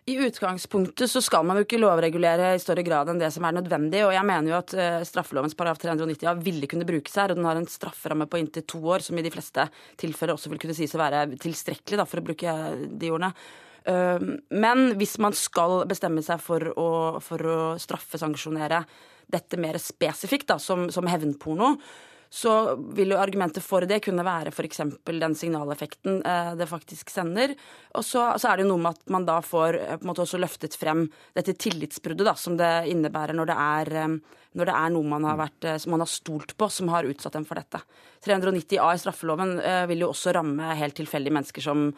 I 0.06 0.18
utgangspunktet 0.20 1.08
så 1.08 1.20
skal 1.24 1.46
man 1.48 1.56
jo 1.56 1.64
ikke 1.64 1.78
lovregulere 1.80 2.50
i 2.52 2.60
større 2.60 2.82
grad 2.84 3.08
enn 3.08 3.20
det 3.22 3.30
som 3.32 3.44
er 3.48 3.54
nødvendig. 3.56 4.02
Og 4.04 4.12
jeg 4.12 4.28
mener 4.28 4.52
jo 4.52 4.58
at 4.58 4.74
uh, 4.76 5.04
straffelovens 5.08 5.56
paragraf 5.56 5.80
390 5.80 6.26
ja, 6.26 6.34
ville 6.36 6.68
kunne 6.68 6.84
brukes 6.88 7.16
her. 7.16 7.32
Og 7.32 7.40
den 7.40 7.48
har 7.48 7.60
en 7.60 7.68
strafferamme 7.70 8.26
på 8.28 8.40
inntil 8.40 8.66
to 8.68 8.82
år, 8.84 9.04
som 9.04 9.16
i 9.16 9.24
de 9.24 9.32
fleste 9.32 9.64
tilfeller 10.00 10.36
også 10.36 10.52
vil 10.52 10.60
kunne 10.60 10.76
sies 10.76 10.92
å 10.92 11.00
være 11.00 11.24
tilstrekkelig, 11.40 12.00
da, 12.02 12.08
for 12.08 12.20
å 12.20 12.26
bruke 12.26 12.56
de 12.84 13.12
ordene. 13.14 13.32
Men 13.84 14.86
hvis 14.96 15.18
man 15.20 15.34
skal 15.36 15.82
bestemme 15.90 16.22
seg 16.24 16.40
for 16.40 16.70
å, 16.80 16.88
for 17.20 17.48
å 17.52 17.58
straffesanksjonere 17.76 18.78
dette 19.28 19.58
mer 19.60 19.76
spesifikt, 19.76 20.48
da, 20.48 20.56
som, 20.62 20.86
som 20.92 21.08
hevnporno, 21.10 21.74
så 22.34 22.52
vil 22.96 23.12
jo 23.14 23.18
argumentet 23.22 23.62
for 23.62 23.84
det 23.86 24.00
kunne 24.02 24.24
være 24.26 24.50
f.eks. 24.50 24.80
den 25.06 25.36
signaleffekten 25.38 26.16
eh, 26.26 26.48
det 26.58 26.66
faktisk 26.66 27.12
sender. 27.12 27.52
Og 27.94 28.02
så, 28.02 28.24
så, 28.42 28.48
er 28.50 28.58
det 28.58 28.64
jo 28.64 28.72
noe 28.72 28.82
med 28.82 28.96
at 28.96 29.12
man 29.14 29.26
da 29.28 29.36
får 29.44 29.78
eh, 29.78 29.92
på 30.00 30.02
en 30.02 30.10
måte 30.10 30.24
også 30.24 30.40
løftet 30.42 30.74
frem 30.78 31.04
dette 31.36 31.54
tillitsbruddet 31.62 32.26
da, 32.26 32.34
som 32.38 32.56
det 32.58 32.72
innebærer 32.90 33.38
når 33.38 33.52
det 33.52 33.58
er, 33.66 33.92
eh, 34.02 34.40
når 34.58 34.70
det 34.70 34.74
er 34.80 34.94
noe 34.96 35.10
man 35.12 35.28
har, 35.28 35.38
vært, 35.44 35.68
man 35.92 36.02
har 36.02 36.10
stolt 36.10 36.56
på, 36.58 36.70
som 36.74 36.90
har 36.90 37.06
utsatt 37.06 37.38
dem 37.38 37.46
for 37.46 37.60
dette. 37.60 37.84
390 38.26 38.82
A 38.82 38.90
i 38.96 39.04
straffeloven 39.04 39.56
vil 39.90 40.02
jo 40.02 40.10
også 40.10 40.34
ramme 40.34 40.74
helt 40.78 40.94
tilfeldige 40.98 41.34
mennesker 41.34 41.62
som 41.62 41.88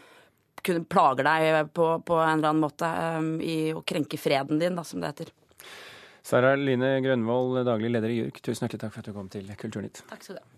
plager 0.63 1.29
deg 1.29 1.73
på, 1.77 1.89
på, 2.07 2.21
en 2.21 2.39
eller 2.39 2.53
annen 2.53 2.65
måte 2.65 2.91
um, 3.19 3.33
i 3.41 3.73
å 3.77 3.83
krenke 3.87 4.19
freden 4.21 4.61
din, 4.63 4.79
da, 4.79 4.85
som 4.85 5.03
det 5.03 5.13
heter. 5.13 5.33
Sara 6.27 6.57
Line 6.59 6.97
Grønvold, 7.05 7.63
daglig 7.69 7.93
leder 7.95 8.11
i 8.11 8.21
JURK, 8.21 8.43
tusen 8.43 8.67
hjertelig 8.67 8.83
takk 8.83 8.97
for 8.97 9.05
at 9.05 9.11
du 9.11 9.15
kom 9.15 9.31
til 9.31 9.51
Kulturnytt. 9.55 10.03
Takk 10.11 10.25
skal 10.27 10.41
du 10.41 10.43
ha. 10.43 10.56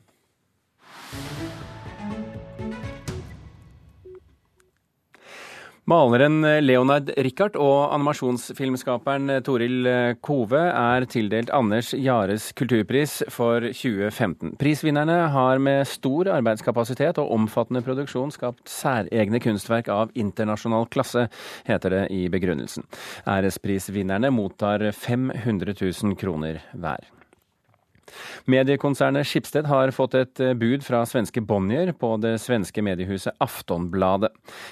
Maleren 5.88 6.42
Leonard 6.60 7.08
Richard 7.16 7.54
og 7.56 7.94
animasjonsfilmskaperen 7.96 9.38
Toril 9.40 9.88
Kove 10.20 10.60
er 10.68 11.06
tildelt 11.08 11.48
Anders 11.56 11.94
Jares 11.96 12.50
kulturpris 12.58 13.22
for 13.32 13.64
2015. 13.72 14.52
Prisvinnerne 14.60 15.16
har 15.32 15.62
med 15.64 15.88
stor 15.88 16.28
arbeidskapasitet 16.36 17.16
og 17.22 17.32
omfattende 17.38 17.80
produksjon 17.86 18.34
skapt 18.36 18.68
særegne 18.68 19.40
kunstverk 19.40 19.88
av 19.88 20.12
internasjonal 20.12 20.90
klasse, 20.92 21.30
heter 21.64 21.96
det 21.96 22.06
i 22.12 22.26
begrunnelsen. 22.28 22.84
Æresprisvinnerne 23.24 24.28
mottar 24.28 24.90
500 24.92 25.72
000 25.72 26.20
kroner 26.20 26.60
hver. 26.76 27.14
Mediekonsernet 28.48 29.28
Schibsted 29.28 29.66
har 29.68 29.90
fått 29.92 30.14
et 30.16 30.40
eh, 30.40 30.54
bud 30.56 30.80
fra 30.80 31.02
svenske 31.04 31.42
Bonnier 31.44 31.90
på 31.92 32.14
det 32.16 32.38
svenske 32.40 32.80
mediehuset 32.80 33.36
Aftonbladet. 33.44 34.30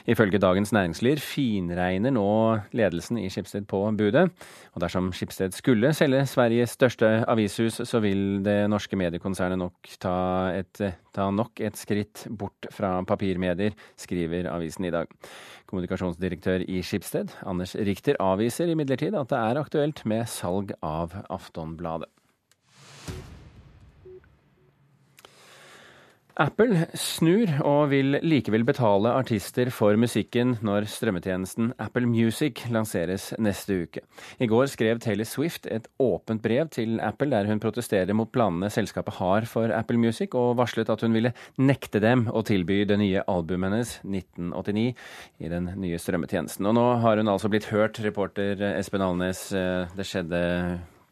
Ifølge 0.08 0.40
Dagens 0.40 0.72
Næringsliv 0.72 1.20
finregner 1.20 2.14
nå 2.16 2.30
ledelsen 2.72 3.20
i 3.20 3.26
Schibsted 3.28 3.66
på 3.68 3.82
budet. 3.98 4.30
Og 4.72 4.80
dersom 4.80 5.12
Schibsted 5.12 5.52
skulle 5.52 5.92
selge 5.92 6.24
Sveriges 6.24 6.72
største 6.78 7.12
avishus, 7.28 7.82
så 7.84 8.00
vil 8.00 8.40
det 8.46 8.62
norske 8.72 8.96
mediekonsernet 8.96 9.60
nok 9.60 9.92
ta, 10.00 10.16
et, 10.56 10.80
ta 11.12 11.28
nok 11.28 11.60
et 11.60 11.76
skritt 11.76 12.24
bort 12.32 12.72
fra 12.72 12.96
papirmedier, 13.04 13.76
skriver 14.00 14.48
avisen 14.56 14.88
i 14.88 14.96
dag. 14.96 15.12
Kommunikasjonsdirektør 15.68 16.64
i 16.64 16.80
Schibsted, 16.80 17.36
Anders 17.44 17.76
Richter, 17.76 18.16
avviser 18.24 18.72
imidlertid 18.72 19.20
at 19.20 19.36
det 19.36 19.46
er 19.50 19.66
aktuelt 19.66 20.06
med 20.08 20.24
salg 20.32 20.72
av 20.80 21.12
Aftonbladet. 21.28 22.08
Apple 26.36 26.82
snur 26.92 27.48
og 27.64 27.86
vil 27.94 28.18
likevel 28.20 28.60
betale 28.68 29.08
artister 29.16 29.70
for 29.72 29.96
musikken 29.96 30.58
når 30.66 30.84
strømmetjenesten 30.92 31.70
Apple 31.80 32.04
Music 32.10 32.60
lanseres 32.68 33.30
neste 33.40 33.78
uke. 33.86 34.02
I 34.36 34.48
går 34.50 34.68
skrev 34.68 35.00
Taylor 35.00 35.24
Swift 35.24 35.64
et 35.72 35.88
åpent 35.96 36.42
brev 36.44 36.68
til 36.76 36.98
Apple 37.00 37.32
der 37.32 37.48
hun 37.48 37.62
protesterer 37.62 38.12
mot 38.12 38.28
planene 38.28 38.68
selskapet 38.68 39.16
har 39.16 39.48
for 39.48 39.72
Apple 39.72 39.96
Music, 40.02 40.36
og 40.36 40.58
varslet 40.60 40.92
at 40.92 41.06
hun 41.06 41.16
ville 41.16 41.32
nekte 41.56 42.04
dem 42.04 42.26
å 42.28 42.44
tilby 42.44 42.82
det 42.84 43.00
nye 43.00 43.24
albumet 43.24 43.72
hennes, 43.72 43.94
1989, 44.04 44.92
i 45.40 45.52
den 45.54 45.72
nye 45.80 46.02
strømmetjenesten. 46.02 46.68
Og 46.68 46.76
nå 46.76 46.84
har 47.00 47.16
hun 47.16 47.32
altså 47.32 47.48
blitt 47.48 47.70
hørt, 47.72 48.02
reporter 48.04 48.60
Espen 48.74 49.08
Alnes. 49.08 49.48
Det 49.96 50.04
skjedde 50.04 50.44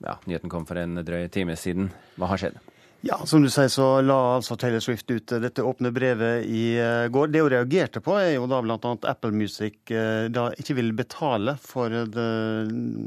ja, 0.05 0.21
Nyheten 0.29 0.53
kom 0.53 0.69
for 0.69 0.85
en 0.85 1.01
drøy 1.01 1.31
time 1.33 1.57
siden. 1.57 1.89
Hva 2.21 2.35
har 2.35 2.45
skjedd? 2.45 2.74
Ja, 3.07 3.19
som 3.27 3.43
du 3.45 3.51
sier 3.53 3.69
så 3.69 3.87
la 4.01 4.17
altså 4.39 4.57
Taylor 4.57 4.81
Swift 4.81 5.11
ut 5.11 5.33
eh, 5.33 5.41
dette 5.43 5.61
åpne 5.61 5.91
brevet 5.93 6.47
i 6.49 6.63
eh, 6.81 7.05
går. 7.13 7.29
Det 7.29 7.43
hun 7.43 7.51
reagerte 7.53 8.01
på, 8.01 8.15
er 8.17 8.31
jo 8.39 8.47
da 8.49 8.63
bl.a. 8.65 8.79
Apple 9.11 9.35
Music 9.37 9.93
eh, 9.93 10.31
da 10.33 10.47
ikke 10.57 10.79
vil 10.79 10.95
betale 10.97 11.59
for 11.61 11.93
det, 11.93 12.29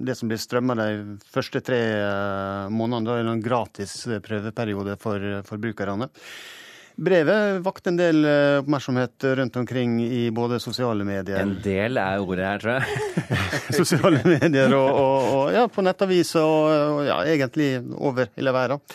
det 0.06 0.16
som 0.20 0.30
blir 0.30 0.38
strømma 0.38 0.76
de 0.78 0.92
første 1.34 1.64
tre 1.66 1.80
månedene. 2.70 3.08
Da 3.08 3.16
er 3.16 3.26
det 3.26 3.34
en 3.40 3.42
gratis 3.42 3.96
prøveperiode 4.28 5.00
for 5.02 5.26
forbrukerne. 5.48 6.12
Brevet 6.98 7.58
vakte 7.66 7.92
en 7.92 7.98
del 7.98 8.28
oppmerksomhet 8.62 9.26
rundt 9.38 9.58
omkring 9.62 10.00
i 10.02 10.24
både 10.34 10.58
sosiale 10.62 11.06
medier 11.06 11.44
En 11.44 11.56
del 11.62 11.98
er 12.02 12.22
ordet 12.22 12.46
her, 12.46 12.62
tror 12.62 12.78
jeg. 12.78 13.18
sosiale 13.82 14.22
medier 14.26 14.74
og, 14.78 14.90
og, 14.92 15.32
og, 15.40 15.44
ja, 15.58 15.66
på 15.70 15.86
nettaviser 15.86 16.46
og, 16.46 16.70
og 17.00 17.02
ja, 17.10 17.18
egentlig 17.34 17.72
over 17.98 18.30
hele 18.38 18.54
verden. 18.54 18.86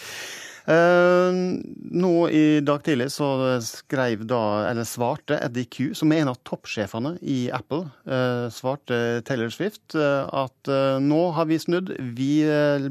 Uh, 0.63 1.59
nå 1.91 2.13
i 2.31 2.61
dag 2.63 2.85
tidlig 2.87 3.09
så 3.11 3.29
skrev 3.67 4.23
da, 4.31 4.43
eller 4.69 4.87
svarte 4.87 5.41
Eddie 5.43 5.67
Q, 5.67 5.91
som 5.99 6.13
er 6.15 6.23
en 6.23 6.31
av 6.35 6.39
toppsjefene 6.47 7.17
i 7.23 7.39
Apple, 7.55 7.89
uh, 8.07 8.47
svarte 8.55 9.23
Taylor 9.27 9.51
Swift 9.55 9.97
uh, 9.99 10.29
at 10.45 10.71
nå 11.03 11.23
har 11.37 11.49
vi 11.51 11.59
snudd. 11.59 11.91
Vi 12.17 12.35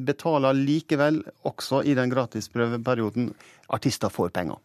betaler 0.04 0.58
likevel, 0.58 1.22
også 1.48 1.84
i 1.88 1.96
den 1.98 2.12
gratisprøveperioden, 2.12 3.32
artister 3.72 4.12
får 4.12 4.36
penger. 4.36 4.60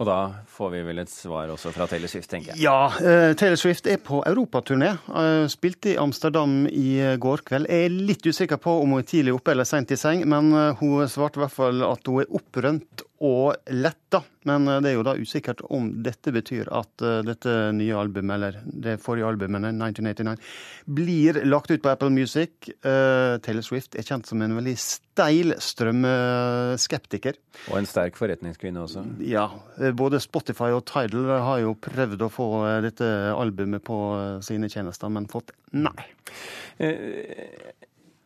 Og 0.00 0.08
da 0.08 0.18
får 0.48 0.70
vi 0.72 0.78
vel 0.86 1.02
et 1.02 1.12
svar 1.12 1.50
også 1.52 1.74
fra 1.74 1.84
Taylor 1.90 2.08
Swift, 2.08 2.30
tenker 2.32 2.54
jeg. 2.54 2.62
Ja, 2.64 2.88
uh, 2.88 3.34
Taylor 3.36 3.60
Swift 3.60 3.88
er 3.90 4.00
på 4.00 4.22
europaturné. 4.24 4.94
Uh, 5.12 5.44
spilte 5.52 5.92
i 5.92 5.98
Amsterdam 6.00 6.62
i 6.72 6.96
går 7.20 7.44
kveld. 7.50 7.68
Jeg 7.68 7.90
er 7.90 8.00
litt 8.08 8.24
usikker 8.24 8.60
på 8.64 8.78
om 8.80 8.96
hun 8.96 9.02
er 9.02 9.10
tidlig 9.10 9.36
oppe 9.36 9.52
eller 9.52 9.68
seint 9.68 9.92
i 9.92 10.00
seng, 10.00 10.24
men 10.30 10.54
uh, 10.56 10.72
hun 10.80 11.04
svarte 11.04 11.36
i 11.36 11.44
hvert 11.44 11.56
fall 11.58 11.84
at 11.84 12.08
hun 12.08 12.24
er 12.24 12.32
opprømt 12.40 13.04
og 13.20 13.54
letta. 13.76 14.22
Men 14.48 14.64
eh, 14.68 14.78
det 14.80 14.90
er 14.90 14.96
jo 14.96 15.04
da 15.04 15.14
usikkert 15.20 15.60
om 15.68 15.90
dette 16.04 16.32
betyr 16.32 16.70
at 16.72 17.04
uh, 17.04 17.20
dette 17.24 17.52
nye 17.76 17.96
albumet, 18.00 18.32
eller 18.38 18.56
det 18.64 18.96
forrige 19.04 19.28
albumet, 19.28 19.66
1989, 19.68 20.40
blir 20.88 21.42
lagt 21.44 21.70
ut 21.70 21.82
på 21.84 21.92
Apple 21.92 22.08
Music. 22.14 22.70
Uh, 22.80 23.36
Taylor 23.44 23.66
Swift 23.66 23.98
er 23.98 24.06
kjent 24.08 24.30
som 24.30 24.40
en 24.40 24.56
veldig 24.56 24.76
steil 24.80 25.52
strømskeptiker. 25.60 27.36
Og 27.68 27.82
en 27.82 27.88
sterk 27.88 28.16
forretningskvinne 28.16 28.86
også. 28.86 29.04
Ja. 29.28 29.50
Både 29.96 30.20
Spotify 30.22 30.70
og 30.76 30.84
Tidal 30.90 31.30
har 31.44 31.62
jo 31.62 31.76
prøvd 31.80 32.26
å 32.26 32.30
få 32.32 32.48
dette 32.84 33.06
albumet 33.34 33.84
på 33.86 33.98
sine 34.46 34.70
tjenester, 34.72 35.12
men 35.12 35.28
fått 35.30 35.52
nei. 35.72 36.08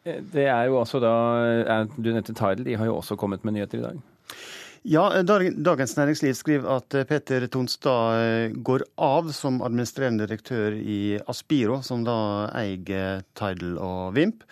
Det 0.04 0.44
er 0.44 0.66
jo 0.68 0.76
altså 0.83 1.00
da 1.02 1.14
Du 1.97 2.11
nevnte 2.11 2.35
Tidal, 2.35 2.64
de 2.66 2.76
har 2.78 2.90
jo 2.90 2.99
også 2.99 3.16
kommet 3.21 3.44
med 3.47 3.56
nyheter 3.56 3.80
i 3.80 3.87
dag. 3.87 4.02
Ja, 4.85 5.23
Dagens 5.25 5.97
Næringsliv 5.97 6.35
skriver 6.37 6.75
at 6.76 6.94
eh, 6.94 7.06
Peter 7.09 7.47
Tonstad 7.49 8.18
eh, 8.21 8.50
går 8.52 8.83
av 9.00 9.30
som 9.33 9.62
administrerende 9.64 10.26
direktør 10.26 10.76
i 10.76 11.16
Aspiro, 11.25 11.78
som 11.80 12.02
da 12.04 12.16
eier 12.52 13.23
Tidal 13.33 13.78
og 13.80 14.12
Vimp. 14.18 14.44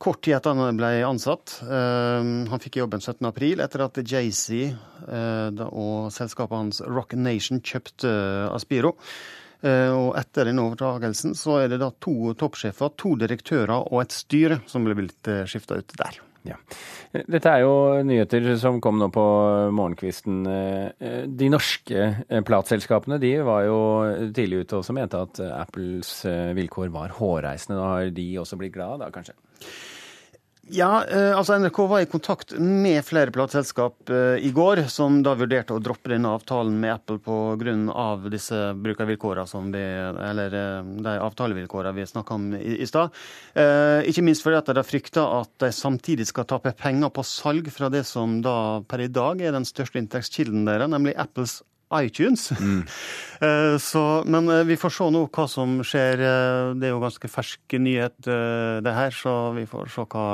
Kort 0.00 0.22
tid 0.24 0.38
etter 0.38 0.56
han 0.56 0.78
ble 0.78 0.94
ansatt. 1.04 1.58
Eh, 1.60 2.30
han 2.48 2.62
fikk 2.62 2.78
jobben 2.80 3.02
17.4 3.04 3.66
etter 3.66 3.84
at 3.84 4.00
Jay-Z 4.00 4.78
og 5.66 6.08
selskapet 6.14 6.56
hans 6.56 6.80
Rock 6.88 7.12
Nation 7.18 7.60
kjøpte 7.60 8.08
Aspiro. 8.54 8.94
Og 9.60 10.14
etter 10.16 10.48
den 10.48 10.60
overdragelsen 10.62 11.34
så 11.36 11.58
er 11.60 11.68
det 11.68 11.82
da 11.82 11.90
to 12.00 12.32
toppsjefer, 12.40 12.94
to 12.96 13.12
direktører 13.20 13.90
og 13.90 13.98
et 14.00 14.14
styre 14.16 14.56
som 14.70 14.86
ble 14.86 14.96
blitt 14.96 15.28
skifta 15.50 15.76
ut 15.82 15.92
der. 16.00 16.16
Ja. 16.48 16.56
Dette 17.12 17.52
er 17.52 17.66
jo 17.66 17.74
nyheter 18.06 18.46
som 18.60 18.80
kom 18.80 18.96
nå 19.00 19.10
på 19.12 19.24
morgenkvisten. 19.76 20.40
De 21.28 21.50
norske 21.52 22.08
plateselskapene 22.48 23.20
de 23.20 23.34
var 23.44 23.66
jo 23.66 23.78
tidlig 24.32 24.64
ute 24.64 24.80
og 24.80 24.96
mente 24.96 25.20
at 25.26 25.42
Apples 25.50 26.14
vilkår 26.56 26.88
var 26.96 27.18
hårreisende. 27.20 27.76
Da 27.76 27.92
har 27.92 28.16
de 28.16 28.28
også 28.40 28.60
blitt 28.60 28.78
glad 28.78 29.04
da, 29.04 29.12
kanskje? 29.12 29.36
Ja, 30.70 31.04
eh, 31.04 31.32
altså 31.34 31.56
NRK 31.58 31.78
var 31.90 32.00
i 32.00 32.06
kontakt 32.06 32.52
med 32.54 33.02
flere 33.02 33.32
plateselskap 33.34 34.10
eh, 34.14 34.44
i 34.46 34.52
går, 34.54 34.84
som 34.92 35.16
da 35.26 35.32
vurderte 35.34 35.74
å 35.74 35.82
droppe 35.82 36.12
denne 36.12 36.30
avtalen 36.30 36.76
med 36.78 36.92
Apple 36.94 37.18
pga. 37.24 38.04
disse 38.30 38.58
brukervilkårene 38.78 39.50
som 39.50 39.72
eller 39.74 40.54
eh, 40.54 40.92
de 41.02 41.16
avtalevilkårene 41.26 41.96
vi 41.96 42.06
snakka 42.06 42.38
om 42.38 42.52
i, 42.54 42.76
i 42.84 42.86
stad. 42.86 43.10
Ikke 44.06 44.22
minst 44.22 44.44
fordi 44.46 44.60
at 44.60 44.70
de 44.76 44.84
frykter 44.86 45.34
at 45.40 45.50
de 45.64 45.72
samtidig 45.74 46.28
skal 46.30 46.46
tape 46.46 46.72
penger 46.78 47.10
på 47.10 47.26
salg 47.26 47.66
fra 47.74 47.90
det 47.90 48.04
som 48.06 48.38
da 48.44 48.84
per 48.86 49.02
i 49.02 49.10
dag 49.10 49.42
er 49.42 49.56
den 49.56 49.66
største 49.66 49.98
inntektskilden 49.98 50.68
deres, 50.68 50.92
nemlig 50.92 51.18
Apples 51.18 51.60
iTunes. 51.94 52.50
Mm. 52.60 52.86
Eh, 53.40 53.78
så, 53.78 54.22
men 54.26 54.48
eh, 54.52 54.66
vi 54.68 54.74
får 54.76 54.92
se 54.92 55.04
nå 55.08 55.22
hva 55.32 55.46
som 55.48 55.78
skjer. 55.80 56.20
Eh, 56.20 56.72
det 56.76 56.90
er 56.90 56.90
jo 56.92 56.98
ganske 57.00 57.28
fersk 57.32 57.72
nyhet, 57.80 58.18
det 58.20 58.92
her, 58.92 59.14
så 59.16 59.32
vi 59.56 59.62
får 59.64 59.88
se 59.94 60.02
hva, 60.12 60.24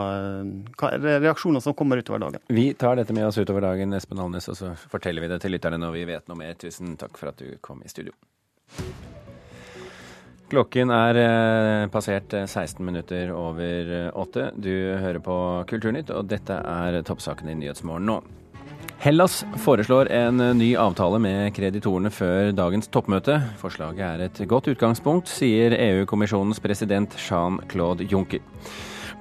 hva 0.74 0.90
reaksjoner 1.22 1.62
som 1.62 1.76
kommer 1.78 2.02
utover 2.02 2.24
dagen. 2.24 2.42
Vi 2.50 2.64
tar 2.74 2.98
dette 2.98 3.14
med 3.14 3.28
oss 3.28 3.38
utover 3.38 3.62
dagen, 3.62 3.94
Espen 3.94 4.18
Alnes, 4.24 4.48
og 4.50 4.58
så 4.58 4.72
forteller 4.90 5.22
vi 5.22 5.28
det 5.30 5.38
til 5.44 5.54
lytterne 5.54 5.78
når 5.78 5.94
vi 5.94 6.02
vet 6.10 6.26
noe 6.26 6.40
mer. 6.40 6.58
Tusen 6.58 6.96
takk 6.98 7.14
for 7.20 7.30
at 7.30 7.38
du 7.38 7.54
kom 7.62 7.78
i 7.86 7.92
studio. 7.92 8.10
Klokken 10.50 10.90
er 10.90 11.86
passert 11.94 12.34
16 12.34 12.82
minutter 12.82 13.30
over 13.38 13.94
åtte. 14.18 14.48
Du 14.58 14.74
hører 14.98 15.22
på 15.22 15.38
Kulturnytt, 15.70 16.10
og 16.10 16.26
dette 16.34 16.58
er 16.58 16.98
toppsakene 17.06 17.54
i 17.54 17.60
Nyhetsmorgen 17.62 18.10
nå. 18.10 18.18
Hellas 18.98 19.44
foreslår 19.62 20.08
en 20.10 20.40
ny 20.58 20.72
avtale 20.80 21.20
med 21.22 21.52
kreditorene 21.54 22.10
før 22.10 22.50
dagens 22.56 22.88
toppmøte. 22.90 23.36
Forslaget 23.60 24.02
er 24.02 24.24
et 24.24 24.40
godt 24.50 24.72
utgangspunkt, 24.72 25.30
sier 25.30 25.76
EU-kommisjonens 25.76 26.58
president 26.64 27.14
Jean-Claude 27.20 28.08
Juncker. 28.10 28.42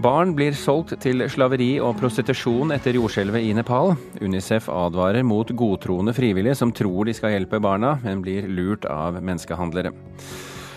Barn 0.02 0.34
blir 0.36 0.58
solgt 0.60 0.92
til 1.06 1.24
slaveri 1.32 1.78
og 1.80 1.94
prostitusjon 2.02 2.74
etter 2.76 2.98
jordskjelvet 2.98 3.46
i 3.48 3.54
Nepal. 3.56 3.94
Unicef 4.20 4.68
advarer 4.74 5.24
mot 5.24 5.54
godtroende 5.56 6.16
frivillige 6.18 6.58
som 6.60 6.74
tror 6.76 7.08
de 7.08 7.14
skal 7.16 7.38
hjelpe 7.38 7.62
barna, 7.64 7.94
men 8.04 8.26
blir 8.26 8.50
lurt 8.52 8.90
av 8.92 9.22
menneskehandlere. 9.22 9.94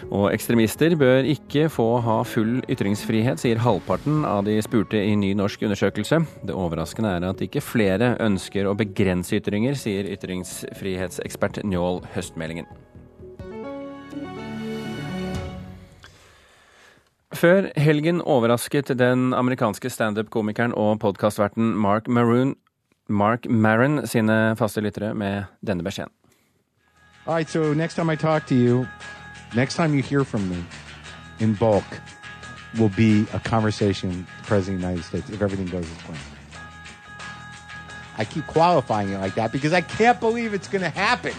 Og 0.09 0.31
ekstremister 0.33 0.95
bør 0.97 1.27
ikke 1.29 1.67
få 1.69 1.99
ha 2.01 2.23
full 2.25 2.63
ytringsfrihet, 2.73 3.43
sier 3.43 3.61
halvparten 3.61 4.23
av 4.25 4.47
de 4.47 4.55
spurte 4.65 4.97
i 4.97 5.13
ny 5.21 5.35
norsk 5.37 5.67
undersøkelse. 5.69 6.23
Det 6.49 6.57
overraskende 6.57 7.11
er 7.19 7.27
at 7.29 7.43
ikke 7.45 7.61
flere 7.61 8.15
ønsker 8.25 8.71
å 8.71 8.77
begrense 8.79 9.37
ytringer, 9.37 9.77
sier 9.77 10.09
ytringsfrihetsekspert 10.09 11.61
Njål 11.69 12.01
Høstmeldingen. 12.15 12.71
Før 17.37 17.69
helgen 17.77 18.23
overrasket 18.25 18.95
den 18.97 19.35
amerikanske 19.37 19.93
standup-komikeren 19.93 20.73
og 20.73 20.97
podkastverten 21.05 21.75
Mark 21.77 22.09
Maroon 22.09 22.57
Mark 23.09 23.45
Maron 23.49 24.07
sine 24.07 24.57
faste 24.57 24.81
lyttere 24.81 25.15
med 25.15 25.45
denne 25.61 25.85
beskjeden. 25.85 26.13
All 27.27 27.35
right, 27.35 27.49
so 27.49 27.75
next 27.75 27.95
time 27.95 28.09
I 28.09 28.17
talk 28.17 28.47
to 28.47 28.55
you, 28.55 28.87
Next 29.55 29.75
time 29.77 29.95
you 29.95 30.03
hear 30.03 30.25
from 30.25 30.49
me 30.49 30.63
in 31.41 31.55
bulk 31.55 31.85
will 32.79 32.91
be 32.91 33.27
a 33.33 33.41
conversation 33.41 34.11
with 34.11 34.27
the 34.27 34.45
President 34.45 34.77
of 34.77 34.83
the 34.83 34.89
United 34.89 35.05
States 35.05 35.31
if 35.31 35.43
everything 35.43 35.67
goes 35.67 35.91
as 35.91 35.97
planned. 36.03 36.21
I 38.19 38.25
keep 38.25 38.47
qualifying 38.47 39.11
it 39.11 39.19
like 39.19 39.37
that 39.37 39.53
because 39.53 39.73
I 39.73 39.81
can't 39.81 40.19
believe 40.19 40.53
it's 40.53 40.69
going 40.69 40.83
to 40.83 40.91
happen. 40.91 41.33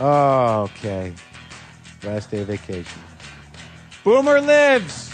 Oh, 0.00 0.62
okay. 0.62 1.12
Last 2.02 2.30
day 2.30 2.40
of 2.40 2.48
vacation. 2.48 3.00
Boomer 4.02 4.40
lives! 4.40 5.11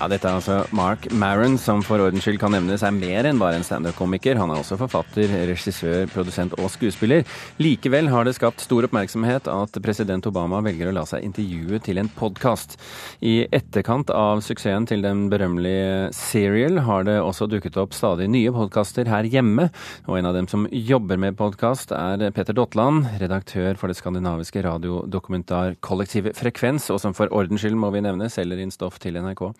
Ja, 0.00 0.06
Dette 0.08 0.30
er 0.30 0.38
altså 0.38 0.54
Mark 0.72 1.10
Maron, 1.12 1.58
som 1.60 1.82
for 1.84 2.00
ordens 2.00 2.24
skyld 2.24 2.38
kan 2.40 2.54
nevnes 2.54 2.80
er 2.80 2.94
mer 2.96 3.26
enn 3.28 3.36
bare 3.36 3.58
en 3.58 3.64
standup-komiker. 3.66 4.38
Han 4.40 4.48
er 4.48 4.62
også 4.62 4.78
forfatter, 4.80 5.28
regissør, 5.50 6.06
produsent 6.08 6.54
og 6.56 6.70
skuespiller. 6.72 7.26
Likevel 7.60 8.08
har 8.08 8.24
det 8.24 8.32
skapt 8.38 8.64
stor 8.64 8.86
oppmerksomhet 8.88 9.50
at 9.52 9.76
president 9.84 10.24
Obama 10.30 10.62
velger 10.64 10.88
å 10.88 10.94
la 10.96 11.02
seg 11.04 11.26
intervjue 11.26 11.82
til 11.84 12.00
en 12.00 12.08
podkast. 12.16 12.78
I 13.20 13.42
etterkant 13.52 14.08
av 14.16 14.40
suksessen 14.46 14.86
til 14.88 15.04
den 15.04 15.26
berømmelige 15.28 16.08
Serial 16.16 16.80
har 16.88 17.04
det 17.04 17.18
også 17.20 17.50
dukket 17.52 17.76
opp 17.84 17.92
stadig 17.92 18.30
nye 18.32 18.56
podkaster 18.56 19.04
her 19.12 19.28
hjemme, 19.28 19.68
og 20.08 20.16
en 20.16 20.30
av 20.30 20.38
dem 20.38 20.48
som 20.48 20.64
jobber 20.72 21.20
med 21.20 21.36
podkast 21.36 21.92
er 21.92 22.24
Peter 22.32 22.56
Dotland, 22.56 23.04
redaktør 23.20 23.76
for 23.76 23.92
det 23.92 24.00
skandinaviske 24.00 24.64
radiodokumentarkollektivet 24.64 26.40
Frekvens, 26.40 26.88
og 26.88 27.04
som 27.04 27.12
for 27.12 27.28
ordens 27.36 27.60
skyld 27.60 27.76
må 27.76 27.92
vi 27.92 28.06
nevne 28.08 28.32
selger 28.32 28.64
inn 28.64 28.72
stoff 28.72 28.96
til 29.04 29.20
NRK. 29.20 29.50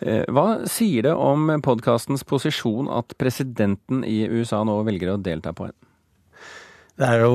Eh, 0.00 0.22
hva 0.30 0.62
sier 0.70 1.08
det 1.08 1.14
om 1.14 1.50
podkastens 1.64 2.22
posisjon 2.28 2.90
at 2.92 3.16
presidenten 3.18 4.04
i 4.06 4.22
USA 4.30 4.62
nå 4.66 4.78
velger 4.86 5.14
å 5.14 5.20
delta 5.22 5.54
på 5.56 5.68
en? 5.70 5.76
Det 6.98 7.06
er 7.06 7.20
jo 7.22 7.34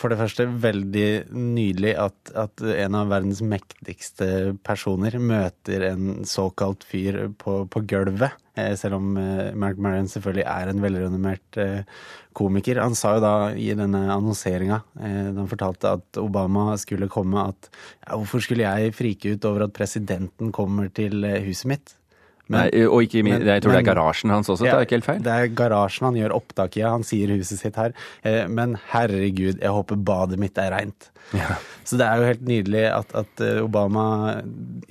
for 0.00 0.08
det 0.08 0.16
første 0.16 0.46
veldig 0.48 1.08
nydelig 1.36 1.90
at, 2.00 2.30
at, 2.40 2.62
en 2.84 2.94
av 2.96 3.10
verdens 3.12 3.42
mektigste 3.44 4.54
personer 4.64 5.18
møter 5.20 5.84
en 5.90 6.22
såkalt 6.28 6.86
fyr 6.88 7.26
på, 7.36 7.58
på 7.68 7.82
gulvet. 7.90 8.38
Eh, 8.56 8.72
selv 8.80 8.96
om 8.96 9.18
eh, 9.20 9.50
Mark 9.60 9.76
Marion 9.76 10.08
selvfølgelig 10.08 10.46
er 10.48 10.72
en 10.72 10.80
velrenommert 10.80 11.60
komiker. 12.34 12.80
Han 12.80 12.96
sa 12.96 13.18
jo 13.18 13.24
da 13.26 13.34
i 13.52 13.68
denne 13.76 14.06
annonseringa, 14.08 14.80
da 14.96 15.36
han 15.36 15.52
fortalte 15.52 15.92
at 15.98 16.22
Obama 16.22 16.72
skulle 16.80 17.10
komme, 17.12 17.44
at 17.52 17.68
ja, 17.68 18.16
hvorfor 18.16 18.40
skulle 18.42 18.64
jeg 18.64 18.96
frike 18.96 19.36
ut 19.36 19.50
over 19.50 19.66
at 19.68 19.76
presidenten 19.76 20.48
kommer 20.54 20.88
til 20.96 21.28
huset 21.44 21.70
mitt? 21.74 21.94
Men, 22.44 22.66
Nei, 22.66 22.84
og 22.84 23.06
ikke, 23.06 23.22
men, 23.24 23.40
jeg 23.40 23.62
tror 23.64 23.72
men, 23.72 23.78
det 23.78 23.80
er 23.80 23.88
garasjen 23.88 24.32
hans 24.34 24.50
også, 24.52 24.66
ja, 24.66 24.74
tar 24.74 24.82
jeg 24.82 24.88
ikke 24.90 24.96
helt 24.98 25.06
feil? 25.06 25.20
Det 25.24 25.32
er 25.34 25.52
garasjen 25.56 26.08
han 26.10 26.18
gjør 26.18 26.34
opptak 26.36 26.76
i, 26.76 26.82
han 26.84 27.06
sier 27.06 27.32
huset 27.32 27.60
sitt 27.62 27.78
her. 27.80 27.94
Eh, 28.20 28.42
men 28.52 28.76
herregud, 28.90 29.62
jeg 29.62 29.72
håper 29.72 30.02
badet 30.10 30.36
mitt 30.42 30.60
er 30.60 30.74
reint. 30.74 31.08
Ja. 31.32 31.54
Så 31.88 31.96
det 31.96 32.04
er 32.04 32.20
jo 32.20 32.26
helt 32.28 32.44
nydelig 32.44 32.82
at, 32.90 33.14
at, 33.16 33.40
eh, 33.40 33.62
Obama 33.64 34.04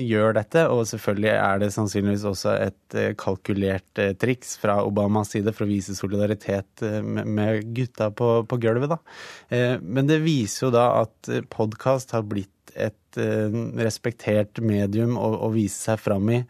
gjør 0.02 0.34
dette, 0.40 0.66
og 0.74 0.88
selvfølgelig 0.90 1.32
er 1.36 1.62
det 1.62 1.70
sannsynligvis 1.78 2.26
også 2.32 2.56
et 2.58 2.98
eh, 2.98 3.14
kalkulert 3.22 4.02
triks 4.18 4.58
fra 4.62 4.80
Obamas 4.82 5.36
side 5.36 5.54
for 5.54 5.68
å 5.68 5.70
vise 5.70 5.94
solidaritet 5.98 6.82
med, 7.06 7.30
med 7.30 7.70
gutta 7.78 8.10
på, 8.10 8.34
på 8.50 8.62
gulvet, 8.66 8.96
da. 8.96 9.78
Men 9.84 10.10
det 10.10 10.24
viser 10.26 10.68
jo 10.68 10.74
da 10.74 10.88
at 11.04 11.30
podkast 11.54 12.16
har 12.18 12.26
blitt 12.26 12.50
et 12.74 12.98
respektert 13.18 14.62
medium 14.64 15.18
å, 15.20 15.30
å 15.48 15.52
vise 15.54 15.78
seg 15.90 16.02
fram 16.02 16.32
i 16.34 16.44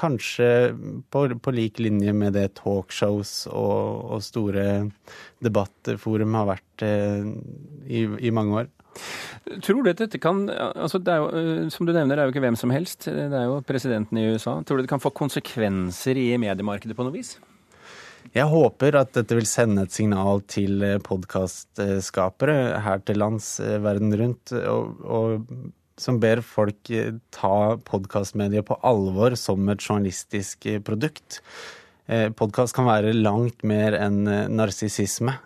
kanskje 0.00 0.48
på, 1.10 1.24
på 1.42 1.54
lik 1.54 1.80
linje 1.82 2.12
med 2.16 2.34
det 2.38 2.48
talkshows 2.60 3.46
og, 3.50 4.12
og 4.14 4.24
store 4.24 4.66
debattforum 5.44 6.36
har 6.38 6.50
vært 6.54 6.84
eh, 6.86 7.26
i, 7.88 8.04
i, 8.20 8.32
mange 8.34 8.62
år. 8.62 8.70
Tror 9.64 9.82
du 9.82 9.90
at 9.92 10.00
dette 10.02 10.20
kan 10.22 10.44
altså 10.50 11.00
det 11.00 11.12
er 11.12 11.20
jo, 11.22 11.28
eh, 11.38 11.68
Som 11.72 11.86
du 11.86 11.92
nevner, 11.94 12.16
det 12.16 12.22
er 12.22 12.28
jo 12.28 12.34
ikke 12.34 12.44
hvem 12.44 12.58
som 12.58 12.74
helst. 12.74 13.06
Det 13.06 13.28
er 13.28 13.46
jo 13.48 13.60
presidenten 13.66 14.18
i 14.18 14.26
USA. 14.32 14.60
Tror 14.64 14.80
du 14.80 14.86
det 14.86 14.92
kan 14.92 15.02
få 15.02 15.14
konsekvenser 15.14 16.18
i 16.18 16.32
mediemarkedet 16.40 16.96
på 16.98 17.06
noe 17.06 17.16
vis? 17.16 17.36
Jeg 18.34 18.46
håper 18.46 18.98
at 19.00 19.14
dette 19.16 19.34
vil 19.34 19.48
sende 19.48 19.86
et 19.86 19.94
signal 19.94 20.42
til 20.46 20.84
podkastskapere 21.02 22.82
her 22.84 23.00
til 23.02 23.18
lands 23.18 23.54
verden 23.58 24.12
rundt. 24.20 24.52
Og, 24.60 25.00
og 25.02 25.70
som 26.00 26.20
ber 26.22 26.42
folk 26.44 26.90
eh, 26.94 27.12
ta 27.34 27.76
podkastmediet 27.88 28.68
på 28.68 28.78
alvor 28.86 29.36
som 29.38 29.68
et 29.72 29.82
journalistisk 29.84 30.66
eh, 30.70 30.80
produkt. 30.84 31.40
Eh, 32.10 32.26
Podkast 32.34 32.74
kan 32.74 32.88
være 32.88 33.12
langt 33.14 33.62
mer 33.66 33.94
enn 33.94 34.24
narsissisme. 34.56 35.36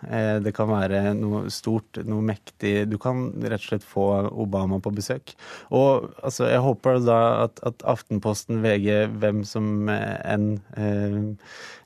Det 0.41 0.53
kan 0.57 0.71
være 0.71 1.13
noe 1.19 1.43
stort, 1.53 1.99
noe 2.09 2.25
mektig. 2.25 2.87
Du 2.89 2.97
kan 3.01 3.27
rett 3.43 3.61
og 3.61 3.67
slett 3.67 3.85
få 3.85 4.07
Obama 4.31 4.79
på 4.81 4.93
besøk. 4.95 5.35
Og 5.69 6.09
altså, 6.25 6.47
jeg 6.49 6.63
håper 6.65 7.03
da 7.05 7.19
at, 7.43 7.61
at 7.69 7.85
Aftenposten, 7.85 8.63
VG, 8.65 8.89
hvem 9.21 9.43
som 9.45 9.91
enn 9.91 10.55
eh, 10.73 11.19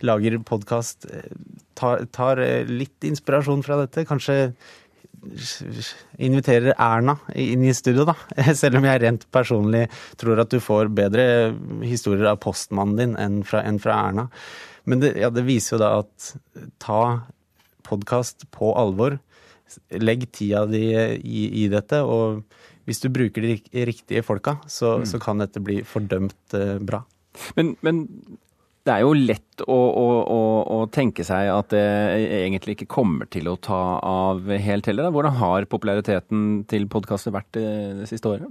lager 0.06 0.40
podkast, 0.48 1.10
tar, 1.76 2.06
tar, 2.16 2.40
litt 2.70 3.10
inspirasjon 3.10 3.66
fra 3.66 3.82
dette. 3.82 4.08
Kanskje 4.08 4.54
inviterer 6.18 6.74
Erna 6.76 7.16
inn 7.36 7.64
i 7.68 7.74
studio, 7.76 8.06
da. 8.10 8.16
Selv 8.62 8.80
om 8.80 8.88
jeg 8.88 9.02
rent 9.04 9.26
personlig 9.34 9.86
tror 10.20 10.42
at 10.44 10.52
du 10.54 10.60
får 10.64 10.92
bedre 10.96 11.26
historier 11.86 12.32
av 12.32 12.42
postmannen 12.44 13.00
din 13.00 13.16
enn 13.20 13.42
fra, 13.48 13.64
enn 13.68 13.80
fra 13.82 13.98
Erna. 14.08 14.30
Men 14.90 15.04
det, 15.04 15.14
ja, 15.22 15.32
det, 15.34 15.46
viser 15.48 15.76
jo 15.76 15.82
da 15.84 15.92
at 16.02 16.32
ta 16.82 17.02
podkast 17.88 18.48
på 18.56 18.72
alvor. 18.78 19.20
Legg 19.94 20.30
tida 20.34 20.66
di 20.70 20.84
i, 20.94 21.44
i, 21.64 21.68
dette. 21.72 22.02
Og 22.02 22.42
hvis 22.90 23.04
du 23.04 23.10
bruker 23.14 23.46
de 23.46 23.86
riktige 23.86 24.26
folka, 24.26 24.58
så, 24.66 24.98
mm. 25.02 25.10
så 25.12 25.22
kan 25.22 25.42
dette 25.44 25.62
bli 25.62 25.82
fordømt 25.86 26.58
eh, 26.58 26.78
bra. 26.82 27.04
Men, 27.58 27.76
men 27.86 28.06
det 28.90 28.96
er 28.96 29.06
jo 29.06 29.12
lett 29.14 29.62
å, 29.62 29.76
å, 29.78 30.06
å, 30.34 30.40
å, 30.74 30.78
tenke 30.94 31.26
seg 31.28 31.52
at 31.54 31.70
det 31.74 31.84
egentlig 32.40 32.74
ikke 32.78 32.90
kommer 32.90 33.30
til 33.30 33.52
å 33.52 33.60
ta 33.62 34.00
av 34.02 34.50
helt 34.50 34.90
heller. 34.90 35.12
Hvordan 35.14 35.38
har 35.38 35.68
populariteten 35.70 36.64
til 36.70 36.88
podkaster 36.90 37.36
vært 37.36 37.52
det, 37.58 37.70
det, 38.00 38.10
siste 38.10 38.32
året? 38.32 38.50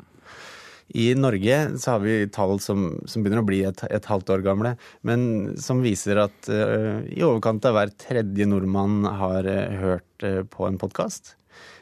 I 0.96 1.10
Norge 1.18 1.58
så 1.76 1.96
har 1.96 2.04
vi 2.04 2.14
tall 2.32 2.56
som, 2.64 2.86
som 3.10 3.24
begynner 3.24 3.42
å 3.42 3.48
bli 3.48 3.60
et, 3.66 3.82
et, 3.90 4.06
halvt 4.08 4.30
år 4.36 4.46
gamle, 4.46 4.72
men 5.04 5.26
som 5.60 5.82
viser 5.84 6.22
at 6.22 6.48
uh, 6.48 7.02
i 7.04 7.20
overkant 7.26 7.66
av 7.68 7.76
hver 7.76 7.92
tredje 8.00 8.46
nordmann 8.48 9.02
har 9.18 9.44
uh, 9.44 9.76
hørt 9.82 10.24
uh, 10.24 10.40
på 10.48 10.64
en 10.70 10.80
podkast. 10.80 11.34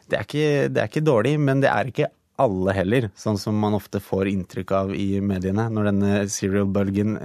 Det, 0.08 0.24
det, 0.32 0.80
er 0.80 0.88
ikke 0.88 1.06
dårlig, 1.06 1.36
men 1.38 1.62
det 1.62 1.70
er 1.70 1.92
ikke 1.92 2.10
alle 2.42 2.74
heller, 2.76 3.10
sånn 3.16 3.38
som 3.40 3.56
man 3.60 3.76
ofte 3.78 4.02
får 4.02 4.32
inntrykk 4.32 4.74
av 4.80 4.94
i 4.96 5.20
mediene 5.24 5.70
når 5.72 5.92
denne 5.92 6.18
serial-bølgen 6.32 7.16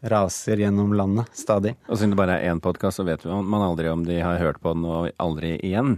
raser 0.00 0.62
gjennom 0.62 0.92
landet 0.96 1.30
stadig. 1.36 1.74
Og 1.88 1.98
siden 1.98 2.14
det 2.14 2.20
bare 2.20 2.38
er 2.38 2.52
én 2.52 2.62
podkast, 2.62 3.00
så 3.00 3.06
vet 3.08 3.24
man 3.26 3.64
aldri 3.64 3.90
om 3.90 4.04
de 4.06 4.20
har 4.22 4.40
hørt 4.42 4.60
på 4.62 4.74
den 4.76 4.86
og 4.88 5.10
aldri 5.22 5.56
igjen. 5.58 5.96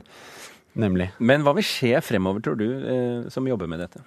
Nemlig. 0.80 1.10
Men 1.18 1.44
hva 1.44 1.54
vil 1.56 1.66
skje 1.66 1.98
fremover, 2.04 2.42
tror 2.44 2.58
du, 2.60 2.66
eh, 2.70 3.30
som 3.32 3.48
jobber 3.48 3.70
med 3.70 3.82
dette? 3.82 4.02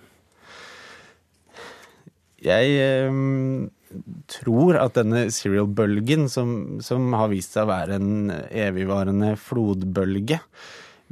Jeg 2.43 2.75
eh, 2.79 3.17
tror 4.31 4.79
at 4.79 4.97
denne 4.97 5.25
serial-bølgen, 5.31 6.29
som, 6.31 6.79
som, 6.83 7.11
har 7.15 7.31
vist 7.31 7.55
seg 7.55 7.67
å 7.67 7.71
være 7.71 7.99
en 7.99 8.31
evigvarende 8.49 9.35
flodbølge, 9.39 10.39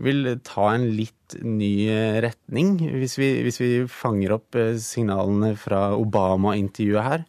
vil 0.01 0.37
ta 0.47 0.71
en 0.73 0.87
litt 0.95 1.35
ny 1.45 1.91
retning, 2.23 2.77
hvis 2.97 3.17
vi, 3.19 3.29
hvis 3.45 3.59
vi 3.61 3.71
fanger 3.91 4.37
opp 4.39 4.57
eh, 4.59 4.77
signalene 4.81 5.53
fra 5.59 5.91
Obama-intervjuet 5.99 7.07
her. 7.07 7.27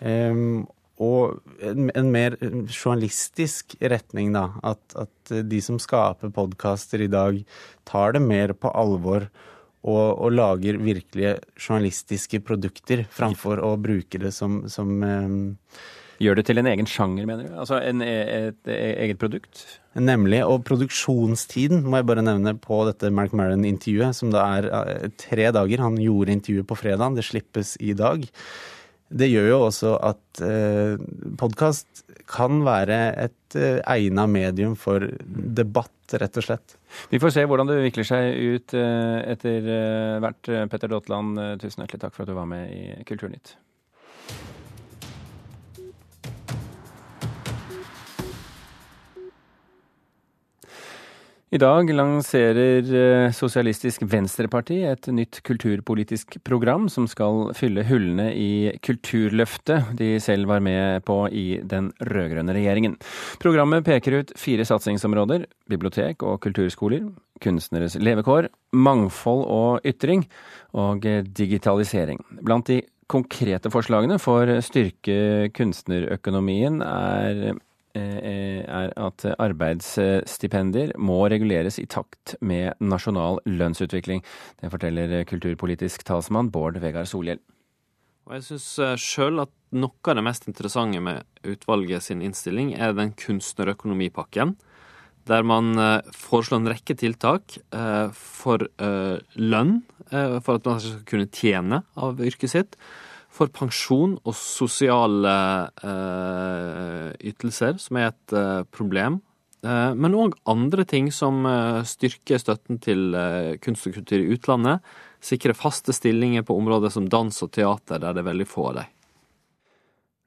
Um, 0.00 0.64
og 1.02 1.40
en, 1.64 2.10
mer 2.14 2.36
journalistisk 2.40 3.74
retning, 3.82 4.30
da. 4.34 4.46
At, 4.62 4.82
at 4.94 5.34
de 5.50 5.60
som 5.64 5.80
skaper 5.82 6.30
podkaster 6.34 7.02
i 7.02 7.10
dag, 7.10 7.40
tar 7.88 8.14
det 8.14 8.22
mer 8.22 8.54
på 8.54 8.70
alvor 8.70 9.26
og, 9.84 10.06
og, 10.14 10.30
lager 10.32 10.78
virkelige 10.80 11.34
journalistiske 11.58 12.40
produkter, 12.46 13.04
framfor 13.12 13.60
å 13.60 13.74
bruke 13.76 14.22
det 14.22 14.32
som, 14.32 14.62
som 14.70 14.96
um, 15.02 15.42
Gjør 16.22 16.38
det 16.38 16.44
til 16.46 16.60
en 16.60 16.68
egen 16.70 16.86
sjanger, 16.86 17.26
mener 17.26 17.48
du? 17.48 17.56
Altså 17.58 17.80
en, 17.82 18.02
e, 18.04 18.12
et, 18.48 18.58
et 18.70 19.00
eget 19.02 19.18
produkt? 19.18 19.64
Nemlig. 19.98 20.44
Og 20.46 20.62
produksjonstiden 20.66 21.82
må 21.82 21.98
jeg 21.98 22.06
bare 22.06 22.22
nevne 22.22 22.54
på 22.62 22.78
dette 22.86 23.10
Mark 23.14 23.34
Maron-intervjuet, 23.34 24.14
som 24.14 24.30
da 24.34 24.44
er 24.60 24.68
eh, 24.70 25.08
tre 25.20 25.50
dager. 25.54 25.82
Han 25.82 25.98
gjorde 25.98 26.36
intervjuet 26.36 26.70
på 26.70 26.78
fredag, 26.78 27.18
det 27.18 27.26
slippes 27.26 27.74
i 27.82 27.96
dag. 27.98 28.22
Det 29.08 29.28
gjør 29.28 29.50
jo 29.50 29.58
også 29.66 29.96
at 30.02 30.40
eh, 30.42 31.00
podkast 31.38 32.04
kan 32.30 32.62
være 32.66 33.00
et 33.20 33.58
eh, 33.58 33.80
egna 33.90 34.26
medium 34.30 34.74
for 34.80 35.04
debatt, 35.28 35.92
rett 36.20 36.40
og 36.40 36.46
slett. 36.46 36.76
Vi 37.10 37.20
får 37.22 37.34
se 37.36 37.44
hvordan 37.48 37.68
det 37.68 37.82
vikler 37.84 38.08
seg 38.08 38.38
ut 38.54 38.74
eh, 38.78 39.18
etter 39.34 39.68
eh, 39.76 40.16
hvert. 40.24 40.52
Petter 40.72 40.92
Daatland, 40.92 41.38
tusen 41.62 41.84
hjertelig 41.84 42.06
takk 42.06 42.16
for 42.16 42.24
at 42.24 42.32
du 42.32 42.38
var 42.38 42.48
med 42.50 42.72
i 42.72 43.04
Kulturnytt. 43.08 43.56
I 51.54 51.58
dag 51.62 51.86
lanserer 51.94 52.88
eh, 52.98 53.28
Sosialistisk 53.30 54.02
Venstreparti 54.10 54.80
et 54.88 55.06
nytt 55.14 55.38
kulturpolitisk 55.46 56.40
program 56.42 56.88
som 56.90 57.04
skal 57.06 57.52
fylle 57.54 57.84
hullene 57.86 58.24
i 58.34 58.72
Kulturløftet 58.82 59.92
de 59.94 60.08
selv 60.18 60.50
var 60.50 60.64
med 60.66 61.04
på 61.06 61.20
i 61.30 61.60
den 61.62 61.92
rød-grønne 62.02 62.56
regjeringen. 62.56 62.96
Programmet 63.38 63.86
peker 63.86 64.16
ut 64.18 64.32
fire 64.34 64.66
satsingsområder 64.66 65.44
bibliotek 65.70 66.24
og 66.26 66.40
kulturskoler, 66.42 67.06
kunstneres 67.44 67.94
levekår, 68.02 68.48
mangfold 68.74 69.44
og 69.46 69.86
ytring, 69.86 70.26
og 70.74 71.06
digitalisering. 71.38 72.18
Blant 72.42 72.66
de 72.72 72.80
konkrete 73.06 73.70
forslagene 73.70 74.18
for 74.18 74.50
styrke 74.64 75.52
kunstnerøkonomien 75.54 76.82
er 76.82 77.46
Eh, 77.54 77.60
er 77.94 78.90
at 78.98 79.24
arbeidsstipendier 79.38 80.94
må 80.98 81.20
reguleres 81.30 81.78
i 81.78 81.86
takt 81.86 82.34
med 82.42 82.74
nasjonal 82.82 83.40
lønnsutvikling. 83.46 84.24
Det 84.60 84.70
forteller 84.72 85.22
kulturpolitisk 85.30 86.04
talsmann 86.08 86.50
Bård 86.54 86.80
Vegar 86.82 87.06
Solhjell. 87.08 87.40
Og 88.24 88.38
jeg 88.38 88.46
syns 88.46 88.68
eh, 88.80 88.94
sjøl 89.00 89.42
at 89.42 89.52
noe 89.76 90.08
av 90.08 90.16
det 90.16 90.24
mest 90.24 90.46
interessante 90.48 91.00
med 91.04 91.24
utvalget 91.44 92.06
sin 92.06 92.22
innstilling 92.24 92.72
er 92.72 92.94
den 92.96 93.12
kunstnerøkonomipakken, 93.20 94.54
der 95.28 95.44
man 95.44 95.74
eh, 95.80 96.12
foreslår 96.16 96.62
en 96.62 96.70
rekke 96.72 96.96
tiltak 97.00 97.58
for 98.16 98.64
lønn, 99.34 99.74
for 100.10 100.56
at 100.56 100.66
man 100.68 100.80
skal 100.80 101.02
kunne 101.08 101.28
tjene 101.32 101.82
av 101.96 102.20
yrket 102.22 102.52
sitt 102.52 102.78
for 103.34 103.50
pensjon 103.50 104.16
og 104.22 104.36
sosiale 104.38 105.36
eh, 105.82 107.08
ytelser, 107.32 107.80
som 107.82 107.98
er 107.98 108.12
et 108.12 108.36
eh, 108.38 108.62
problem. 108.70 109.18
Eh, 109.64 109.92
men 109.96 110.16
òg 110.18 110.36
andre 110.50 110.84
ting 110.88 111.10
som 111.14 111.44
eh, 111.48 111.82
styrker 111.88 112.40
støtten 112.40 112.80
til 112.84 113.14
eh, 113.16 113.54
kunst 113.64 113.88
og 113.88 113.96
kultur 113.98 114.20
i 114.20 114.34
utlandet. 114.36 114.84
Sikre 115.24 115.56
faste 115.56 115.94
stillinger 115.96 116.44
på 116.44 116.56
områder 116.58 116.92
som 116.92 117.08
dans 117.08 117.42
og 117.42 117.52
teater, 117.54 118.02
der 118.02 118.12
det 118.12 118.24
er 118.24 118.30
veldig 118.32 118.48
få 118.48 118.68
av 118.72 118.82
dem. 118.82 118.90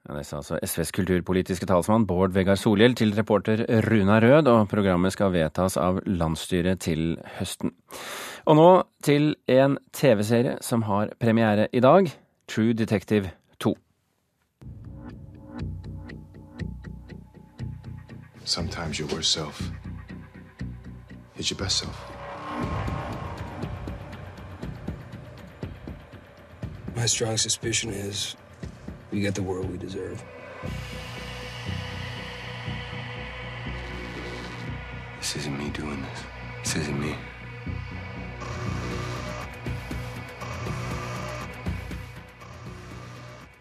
Ja, 0.07 0.15
det 0.15 0.23
sa 0.23 0.37
altså 0.39 0.57
SVs 0.63 0.93
kulturpolitiske 0.95 1.67
talsmann 1.67 2.05
Bård 2.07 2.31
Vegar 2.31 2.55
Solhjell 2.55 2.95
til 2.95 3.11
reporter 3.13 3.65
Runa 3.83 4.21
Rød, 4.23 4.47
og 4.47 4.69
programmet 4.71 5.11
skal 5.13 5.33
vedtas 5.33 5.75
av 5.81 5.99
landsstyret 6.07 6.79
til 6.85 7.17
høsten. 7.37 7.75
Og 8.47 8.55
nå 8.55 8.69
til 9.03 9.33
en 9.51 9.75
TV-serie 9.91 10.55
som 10.63 10.87
har 10.87 11.11
premiere 11.19 11.67
i 11.75 11.83
dag. 11.83 12.07
True 12.47 12.73
Detective 12.73 13.29
2. 13.59 13.75
Sometimes 18.45 18.97
your 18.97 19.07
worst 19.09 19.33
self 19.33 19.69
is 21.35 21.49
your 21.51 21.59
best 21.59 21.79
self. 21.79 22.11
My 26.95 27.05
strong 27.05 27.37
suspicion 27.37 27.91
is 27.91 28.35
we 29.11 29.19
get 29.19 29.35
the 29.35 29.43
world 29.43 29.69
we 29.69 29.77
deserve. 29.77 30.23
This 35.19 35.35
isn't 35.35 35.57
me 35.57 35.69
doing 35.71 36.01
this. 36.01 36.23
This 36.63 36.83
isn't 36.83 36.99
me. 36.99 37.15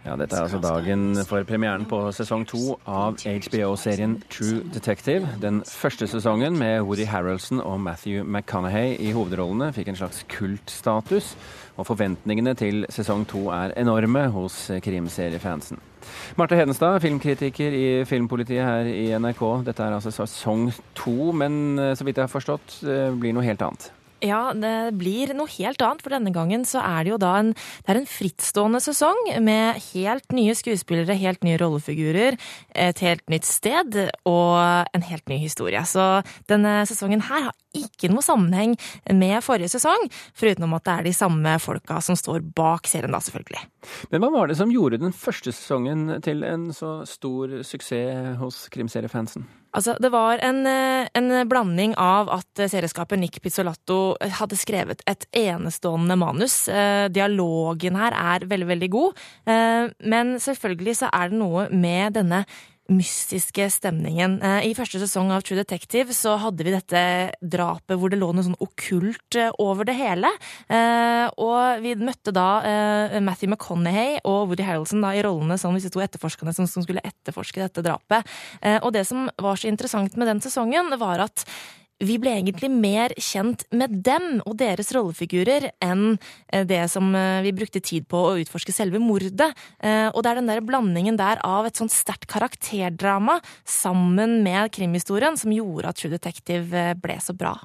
Ja, 0.07 0.15
Dette 0.15 0.37
er 0.39 0.45
altså 0.45 0.61
dagen 0.63 1.19
for 1.27 1.43
premieren 1.43 1.83
på 1.91 1.99
sesong 2.15 2.45
to 2.47 2.77
av 2.87 3.17
HBO-serien 3.19 4.13
True 4.31 4.61
Detective. 4.71 5.27
Den 5.43 5.65
første 5.67 6.07
sesongen 6.07 6.55
med 6.61 6.85
Woody 6.87 7.09
Harroldson 7.11 7.59
og 7.59 7.81
Matthew 7.83 8.23
McConaughey 8.23 8.95
i 9.03 9.11
hovedrollene 9.17 9.73
fikk 9.75 9.91
en 9.91 9.99
slags 9.99 10.23
kultstatus, 10.31 11.33
og 11.75 11.91
forventningene 11.91 12.55
til 12.55 12.87
sesong 12.95 13.27
to 13.27 13.49
er 13.51 13.75
enorme 13.83 14.29
hos 14.31 14.69
krimseriefansen. 14.87 15.83
Marte 16.39 16.55
Hedenstad, 16.55 17.01
filmkritiker 17.03 17.75
i 17.75 17.87
Filmpolitiet 18.07 18.63
her 18.63 18.87
i 18.87 19.11
NRK. 19.19 19.43
Dette 19.67 19.91
er 19.91 19.99
altså 19.99 20.15
sesong 20.15 20.69
to, 20.95 21.33
men 21.35 21.81
eh, 21.83 21.97
så 21.99 22.07
vidt 22.07 22.23
jeg 22.23 22.29
har 22.29 22.31
forstått, 22.31 22.79
eh, 22.87 23.11
blir 23.11 23.35
noe 23.35 23.51
helt 23.51 23.67
annet. 23.67 23.91
Ja, 24.27 24.41
det 24.57 24.97
blir 24.99 25.33
noe 25.37 25.51
helt 25.57 25.83
annet, 25.85 26.03
for 26.05 26.15
denne 26.15 26.33
gangen 26.35 26.65
så 26.69 26.83
er 26.83 27.07
det 27.07 27.13
jo 27.15 27.21
da 27.23 27.35
en, 27.41 27.53
det 27.87 27.93
er 27.93 28.01
en 28.01 28.09
frittstående 28.11 28.81
sesong 28.83 29.21
med 29.45 29.81
helt 29.93 30.35
nye 30.35 30.57
skuespillere, 30.59 31.19
helt 31.19 31.47
nye 31.47 31.59
rollefigurer, 31.61 32.39
et 32.75 33.05
helt 33.05 33.25
nytt 33.33 33.47
sted 33.49 34.01
og 34.27 34.57
en 34.97 35.07
helt 35.07 35.29
ny 35.31 35.39
historie. 35.43 35.83
Så 35.87 36.07
denne 36.51 36.81
sesongen 36.89 37.25
her 37.29 37.49
har 37.49 37.55
ikke 37.77 38.11
noe 38.11 38.25
sammenheng 38.25 38.75
med 39.13 39.45
forrige 39.45 39.75
sesong, 39.77 40.09
foruten 40.37 40.67
om 40.67 40.77
at 40.79 40.87
det 40.87 40.95
er 40.95 41.09
de 41.11 41.17
samme 41.17 41.57
folka 41.63 42.01
som 42.05 42.19
står 42.19 42.45
bak 42.57 42.89
serien, 42.89 43.13
da, 43.13 43.21
selvfølgelig. 43.23 43.63
Men 44.11 44.23
hva 44.23 44.33
var 44.35 44.51
det 44.51 44.59
som 44.59 44.73
gjorde 44.73 45.01
den 45.03 45.15
første 45.17 45.53
sesongen 45.55 46.09
til 46.25 46.45
en 46.47 46.71
så 46.75 46.99
stor 47.09 47.61
suksess 47.67 48.37
hos 48.41 48.67
krimseriefansen? 48.75 49.47
Altså, 49.77 49.93
det 50.01 50.09
var 50.09 50.41
en, 50.41 50.63
eh, 50.67 51.09
en, 51.15 51.49
blanding 51.49 51.93
av 52.01 52.31
at 52.33 52.63
serieskaper 52.71 53.19
Nick 53.21 53.43
Pizzolatto 53.45 54.17
hadde 54.39 54.57
skrevet 54.57 55.03
et 55.07 55.27
enestående 55.37 56.17
manus. 56.17 56.69
Eh, 56.69 57.09
dialogen 57.13 57.99
her 58.01 58.17
er 58.17 58.47
veldig, 58.49 58.69
veldig 58.73 58.91
god. 58.91 59.21
Eh, 59.47 59.91
men 60.09 60.39
selvfølgelig 60.41 60.97
så 61.03 61.11
er 61.13 61.29
det 61.29 61.41
noe 61.43 61.69
med 61.69 62.17
denne 62.17 62.47
mystiske 62.93 63.67
stemningen. 63.73 64.39
I 64.65 64.75
første 64.77 65.01
sesong 65.03 65.31
av 65.35 65.45
True 65.47 65.59
Detective 65.61 66.15
så 66.17 66.37
hadde 66.41 66.67
vi 66.67 66.75
dette 66.75 67.03
drapet 67.43 67.99
hvor 67.99 68.13
det 68.13 68.21
lå 68.21 68.31
noe 68.35 68.47
sånn 68.47 68.59
okkult 68.63 69.39
over 69.63 69.89
det 69.89 69.97
hele. 69.99 70.31
Og 71.43 71.83
vi 71.85 71.95
møtte 72.01 72.35
da 72.37 72.49
Matthew 73.21 73.53
McConaughey 73.53 74.21
og 74.25 74.53
Woody 74.53 74.67
Harrelson 74.67 75.05
da, 75.05 75.15
i 75.17 75.25
rollene 75.27 75.59
som 75.61 75.75
disse 75.77 75.93
to 75.95 76.03
etterforskerne 76.05 76.55
som 76.57 76.69
skulle 76.69 77.05
etterforske 77.07 77.65
dette 77.65 77.85
drapet. 77.87 78.27
Og 78.83 78.93
det 78.95 79.07
som 79.09 79.27
var 79.43 79.59
så 79.59 79.71
interessant 79.71 80.17
med 80.17 80.31
den 80.31 80.45
sesongen, 80.45 80.95
var 81.01 81.27
at 81.27 81.47
vi 82.05 82.19
ble 82.21 82.35
egentlig 82.37 82.71
mer 82.73 83.15
kjent 83.17 83.65
med 83.73 83.95
dem 84.05 84.41
og 84.45 84.57
deres 84.61 84.91
rollefigurer 84.95 85.71
enn 85.85 86.19
det 86.69 86.83
som 86.93 87.09
vi 87.45 87.55
brukte 87.57 87.81
tid 87.81 88.05
på 88.11 88.21
å 88.21 88.35
utforske 88.43 88.75
selve 88.75 89.01
mordet. 89.01 89.49
Og 90.13 90.19
det 90.21 90.31
er 90.31 90.41
den 90.41 90.51
der 90.51 90.65
blandingen 90.65 91.17
der 91.17 91.41
av 91.47 91.69
et 91.69 91.81
sånt 91.81 91.95
sterkt 91.95 92.29
karakterdrama 92.29 93.39
sammen 93.65 94.43
med 94.45 94.75
krimhistorien 94.77 95.41
som 95.41 95.55
gjorde 95.57 95.89
at 95.89 96.03
True 96.03 96.13
Detective 96.13 96.91
ble 97.01 97.17
så 97.25 97.37
bra. 97.37 97.57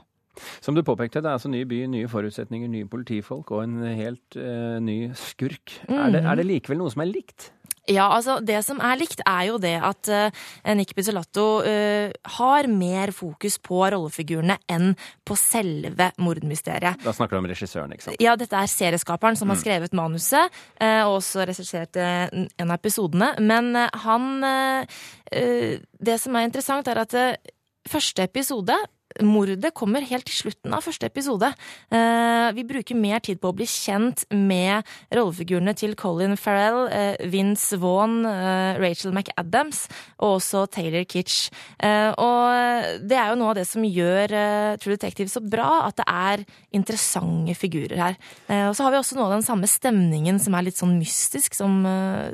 Som 0.62 0.76
du 0.76 0.84
påpekte, 0.86 1.22
det 1.22 1.30
er 1.30 1.38
altså 1.38 1.52
ny 1.52 1.64
by, 1.68 1.84
nye 1.92 2.10
forutsetninger, 2.10 2.70
nye 2.72 2.90
politifolk 2.90 3.52
og 3.54 3.66
en 3.66 3.82
helt 3.84 4.38
uh, 4.40 4.78
ny 4.84 5.12
skurk. 5.18 5.76
Mm. 5.90 5.98
Er, 5.98 6.14
det, 6.16 6.22
er 6.24 6.40
det 6.40 6.48
likevel 6.48 6.82
noe 6.82 6.94
som 6.94 7.04
er 7.04 7.12
likt? 7.12 7.52
Ja, 7.90 8.12
altså 8.14 8.38
det 8.46 8.60
som 8.66 8.78
er 8.84 9.00
likt, 9.00 9.24
er 9.26 9.48
jo 9.50 9.58
det 9.62 9.74
at 9.82 10.10
uh, 10.14 10.74
Nick 10.78 10.94
Pizzolatto 10.94 11.46
uh, 11.66 12.14
har 12.38 12.70
mer 12.70 13.14
fokus 13.16 13.58
på 13.64 13.80
rollefigurene 13.82 14.60
enn 14.70 14.94
på 15.26 15.38
selve 15.40 16.12
mordmysteriet. 16.22 17.02
Da 17.02 17.14
snakker 17.16 17.38
du 17.38 17.42
om 17.42 17.50
regissøren, 17.50 17.96
ikke 17.96 18.10
sant? 18.10 18.22
Ja, 18.22 18.36
dette 18.38 18.58
er 18.58 18.70
serieskaperen 18.70 19.40
som 19.40 19.50
mm. 19.50 19.56
har 19.56 19.62
skrevet 19.64 19.98
manuset, 19.98 20.62
uh, 20.78 21.02
og 21.08 21.18
også 21.18 21.48
regissert 21.50 21.98
en 21.98 22.48
av 22.68 22.78
episodene. 22.78 23.34
Men 23.42 23.74
han 23.76 24.30
Det 25.32 26.16
som 26.20 26.36
er 26.36 26.46
interessant, 26.46 26.88
er 26.88 27.02
at 27.02 27.14
første 27.88 28.24
episode 28.24 28.76
mordet 29.20 29.74
kommer 29.78 30.06
helt 30.08 30.26
til 30.30 30.38
slutten 30.38 30.74
av 30.76 30.86
første 30.86 31.08
episode. 31.10 31.52
Eh, 31.92 32.48
vi 32.56 32.66
bruker 32.68 32.98
mer 32.98 33.22
tid 33.24 33.42
på 33.42 33.52
å 33.52 33.56
bli 33.58 33.68
kjent 33.70 34.24
med 34.32 34.88
rollefigurene 35.14 35.74
til 35.78 35.96
Colin 36.00 36.38
Farrell, 36.40 36.88
eh, 36.88 37.28
Vince 37.32 37.78
Vaughn, 37.82 38.26
eh, 38.26 38.80
Rachel 38.80 39.12
McAdams 39.12 39.88
og 40.20 40.40
også 40.40 40.70
Taylor 40.72 41.04
Kitsch. 41.04 41.52
Og 41.82 43.08
det 43.08 43.18
er 43.18 43.30
jo 43.30 43.36
noe 43.40 43.52
av 43.52 43.56
det 43.56 43.68
som 43.68 43.84
gjør 43.84 44.78
True 44.80 44.96
Detective 44.96 45.30
så 45.30 45.42
bra, 45.42 45.88
at 45.88 45.96
det 45.98 46.06
er 46.08 46.46
interessante 46.74 47.56
figurer 47.56 47.98
her. 47.98 48.18
Og 48.70 48.76
så 48.76 48.84
har 48.84 48.92
vi 48.92 48.98
også 48.98 49.16
noe 49.16 49.30
av 49.30 49.38
den 49.38 49.48
samme 49.48 49.68
stemningen 49.68 50.40
som 50.40 50.54
er 50.56 50.64
litt 50.64 50.78
sånn 50.78 51.00
mystisk, 51.00 51.56
som, 51.56 51.84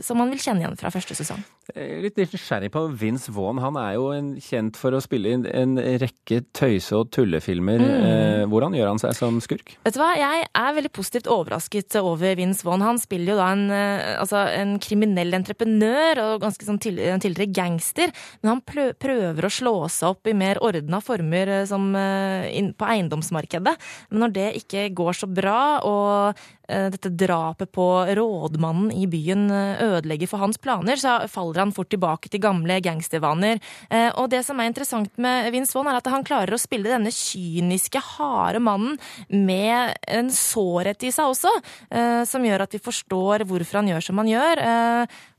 som 0.02 0.18
man 0.18 0.30
vil 0.30 0.40
kjenne 0.40 0.66
igjen 0.66 0.78
fra 0.80 0.92
første 0.92 1.16
sesong. 1.16 1.44
Litt 1.76 2.16
nysgjerrig 2.16 2.70
på 2.72 2.84
Vince 2.96 3.32
Vaughn. 3.36 3.60
Han 3.60 3.76
er 3.80 3.96
jo 3.98 4.08
en, 4.16 4.30
kjent 4.42 4.78
for 4.80 4.96
å 4.96 5.02
spille 5.04 5.34
inn 5.36 5.44
en 5.50 5.76
rekke 6.00 6.40
tøyse- 6.56 6.96
og 6.96 7.10
tullefilmer. 7.16 7.82
Mm. 7.84 8.06
Eh, 8.08 8.44
hvordan 8.48 8.78
gjør 8.78 8.92
han 8.94 9.02
seg 9.02 9.16
som 9.18 9.40
skurk? 9.44 9.76
Vet 9.84 9.98
du 9.98 10.00
hva, 10.00 10.14
Jeg 10.18 10.48
er 10.48 10.78
veldig 10.78 10.94
positivt 10.96 11.28
overrasket 11.32 11.98
over 12.00 12.38
Vince 12.40 12.64
Vaughn. 12.64 12.86
Han 12.86 13.02
spiller 13.02 13.34
jo 13.34 13.40
da 13.42 13.50
en, 13.52 13.66
eh, 13.72 14.16
altså 14.22 14.46
en 14.56 14.78
kriminell 14.80 15.36
entreprenør 15.36 16.24
og 16.24 16.46
ganske 16.46 16.68
sånn 16.68 16.80
til, 16.80 16.96
tidligere 16.96 17.52
gangster. 17.52 18.16
Men 18.42 18.56
han 18.56 18.64
prøver 18.96 19.44
å 19.44 19.52
slå 19.52 19.76
seg 19.92 20.16
opp 20.16 20.28
i 20.28 20.38
mer 20.38 20.62
ordna 20.64 21.02
former 21.04 21.54
eh, 21.60 21.66
som 21.68 21.92
på 21.92 22.92
eiendomsmarkedet. 22.94 23.76
Men 24.12 24.24
når 24.24 24.34
det 24.34 24.50
ikke 24.62 24.88
går 24.96 25.20
så 25.20 25.28
bra, 25.28 25.80
og 25.84 26.38
dette 26.68 27.12
drapet 27.16 27.72
på 27.72 27.86
rådmannen 28.18 28.92
i 28.92 29.08
byen 29.10 29.48
ødelegger 29.52 30.28
for 30.28 30.44
hans 30.44 30.60
planer, 30.62 31.00
så 31.00 31.18
faller 31.32 31.64
han 31.64 31.74
fort 31.76 31.90
tilbake 31.94 32.32
til 32.32 32.44
gamle 32.44 32.80
gangstervaner. 32.84 33.62
Eh, 33.90 34.10
og 34.16 34.30
det 34.32 34.44
som 34.46 34.60
er 34.60 34.72
interessant 34.72 35.14
med 35.22 35.52
Vince 35.54 35.76
Vaughn, 35.76 35.90
er 35.92 36.00
at 36.00 36.12
han 36.12 36.26
klarer 36.28 36.56
å 36.56 36.62
spille 36.62 36.92
denne 36.92 37.14
kyniske, 37.14 38.02
harde 38.18 38.62
mannen 38.64 38.98
med 39.30 39.98
en 40.08 40.32
sårhet 40.34 41.08
i 41.08 41.14
seg 41.14 41.34
også, 41.34 41.54
eh, 41.92 42.24
som 42.30 42.46
gjør 42.46 42.68
at 42.68 42.78
vi 42.78 42.84
forstår 42.84 43.48
hvorfor 43.48 43.82
han 43.82 43.92
gjør 43.94 44.08
som 44.10 44.24
han 44.24 44.32
gjør. 44.32 44.64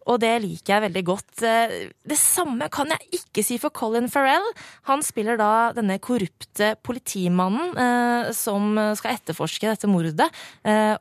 Eh, 0.09 0.13
og 0.13 0.21
det 0.23 0.33
liker 0.43 0.75
jeg 0.75 0.85
veldig 0.89 1.05
godt. 1.07 1.45
Det 2.09 2.19
samme 2.19 2.69
kan 2.73 2.91
jeg 2.95 3.21
ikke 3.21 3.45
si 3.45 3.59
for 3.61 3.71
Colin 3.75 4.09
Farrell. 4.11 4.45
Han 4.89 5.03
spiller 5.05 5.39
da 5.39 5.71
denne 5.77 5.99
korrupte 6.03 6.73
politimannen 6.83 7.77
som 8.35 8.77
skal 8.99 9.19
etterforske 9.19 9.69
dette 9.69 9.91
mordet, 9.91 10.27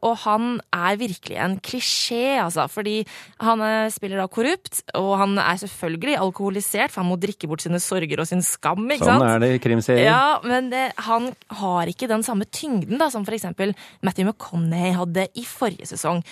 og 0.04 0.14
han 0.24 0.60
er 0.76 1.00
virkelig 1.00 1.38
en 1.42 1.58
klisjé, 1.64 2.38
altså, 2.44 2.68
fordi 2.72 3.00
han 3.44 3.64
spiller 3.94 4.22
da 4.22 4.28
korrupt, 4.32 4.84
og 4.98 5.14
han 5.22 5.38
er 5.42 5.60
selvfølgelig 5.64 6.18
alkoholisert, 6.22 6.94
for 6.94 7.04
han 7.04 7.12
må 7.12 7.20
drikke 7.22 7.50
bort 7.50 7.64
sine 7.66 7.80
sorger 7.84 8.22
og 8.22 8.30
sin 8.30 8.44
skam, 8.46 8.86
ikke 8.92 9.06
sånn 9.06 9.18
sant? 9.18 9.24
Sånn 9.24 9.34
er 9.36 9.44
det 9.44 9.52
i 9.56 9.62
krimserier. 9.64 10.08
Ja, 10.10 10.38
men 10.46 10.70
det, 10.74 10.86
han 11.08 11.32
har 11.62 11.92
ikke 11.92 12.10
den 12.12 12.26
samme 12.28 12.48
tyngden 12.52 13.00
da, 13.02 13.10
som 13.14 13.26
for 13.28 13.38
eksempel 13.38 13.74
Matthew 14.06 14.30
McConney 14.30 14.94
hadde 14.98 15.28
i 15.38 15.46
forrige 15.48 15.90
sesong. 15.90 16.24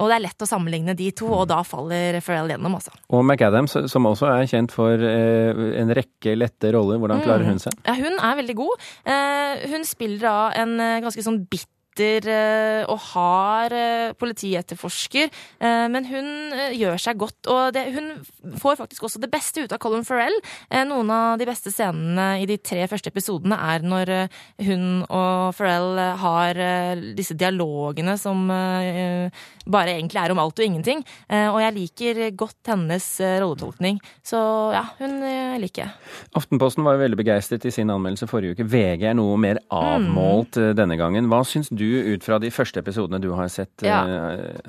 Og 0.00 0.08
det 0.08 0.16
er 0.16 0.24
lett 0.24 0.44
å 0.44 0.48
sammenligne 0.48 0.94
de 0.96 1.10
to, 1.16 1.28
og 1.34 1.48
da 1.50 1.60
faller 1.66 2.19
Pharrell 2.24 2.52
gjennom, 2.54 2.76
altså. 2.78 2.94
Og 3.10 3.24
McAdams, 3.24 3.76
som 3.90 4.06
også 4.10 4.30
er 4.34 4.46
kjent 4.50 4.72
for 4.74 4.94
eh, 5.10 5.64
en 5.80 5.92
rekke 5.96 6.36
lette 6.38 6.72
roller. 6.76 7.00
Hvordan 7.02 7.24
klarer 7.24 7.48
hun 7.50 7.60
seg? 7.62 7.76
Ja, 7.86 7.96
hun 7.98 8.16
er 8.20 8.40
veldig 8.40 8.56
god. 8.62 8.88
Eh, 9.04 9.68
hun 9.74 9.84
spiller 9.88 10.24
da 10.28 10.38
en 10.62 10.78
eh, 10.80 11.00
ganske 11.04 11.24
sånn 11.26 11.44
bitter 11.50 12.26
eh, 12.30 12.84
og 12.88 13.00
hard 13.10 13.74
eh, 13.76 14.12
politietterforsker, 14.16 15.26
men 15.60 16.06
hun 16.08 16.28
gjør 16.78 17.00
seg 17.02 17.18
godt. 17.20 17.48
Og 17.50 17.74
det, 17.74 17.82
hun 17.92 18.54
får 18.62 18.78
faktisk 18.78 19.04
også 19.04 19.20
det 19.20 19.28
beste 19.32 19.66
ut 19.66 19.74
av 19.74 19.80
Colin 19.82 20.06
Farrell. 20.06 20.38
Noen 20.88 21.10
av 21.12 21.34
de 21.40 21.48
beste 21.48 21.72
scenene 21.74 22.38
i 22.40 22.46
de 22.48 22.56
tre 22.62 22.86
første 22.88 23.10
episodene 23.12 23.58
er 23.74 23.84
når 23.84 24.12
hun 24.64 24.86
og 25.10 25.50
Farrell 25.58 26.00
har 26.22 26.62
disse 27.18 27.36
dialogene 27.36 28.16
som 28.22 28.46
bare 29.72 29.94
egentlig 29.96 30.20
er 30.20 30.34
om 30.34 30.40
alt 30.42 30.60
og 30.60 30.66
ingenting. 30.66 31.02
Eh, 31.28 31.48
Og 31.50 31.60
jeg 31.62 31.74
liker 31.76 32.20
godt 32.38 32.70
hennes 32.72 33.06
eh, 33.24 33.38
rolletolkning. 33.42 34.00
Så 34.26 34.38
ja, 34.74 34.84
hun 35.00 35.20
eh, 35.26 35.56
liker 35.62 35.84
jeg. 35.84 36.16
Aftenposten 36.38 36.86
var 36.86 36.96
jo 36.96 37.04
veldig 37.04 37.18
begeistret 37.20 37.66
i 37.66 37.72
sin 37.74 37.90
anmeldelse 37.92 38.28
forrige 38.30 38.56
uke. 38.56 38.66
VG 38.70 39.06
er 39.10 39.16
noe 39.18 39.36
mer 39.40 39.60
avmålt 39.74 40.58
mm. 40.60 40.74
denne 40.78 40.98
gangen. 41.00 41.30
Hva 41.30 41.42
syns 41.46 41.70
du 41.70 41.86
ut 41.86 42.26
fra 42.26 42.40
de 42.42 42.52
første 42.54 42.82
episodene 42.82 43.20
du 43.22 43.30
har 43.36 43.50
sett? 43.52 43.72
Ja. 43.86 44.02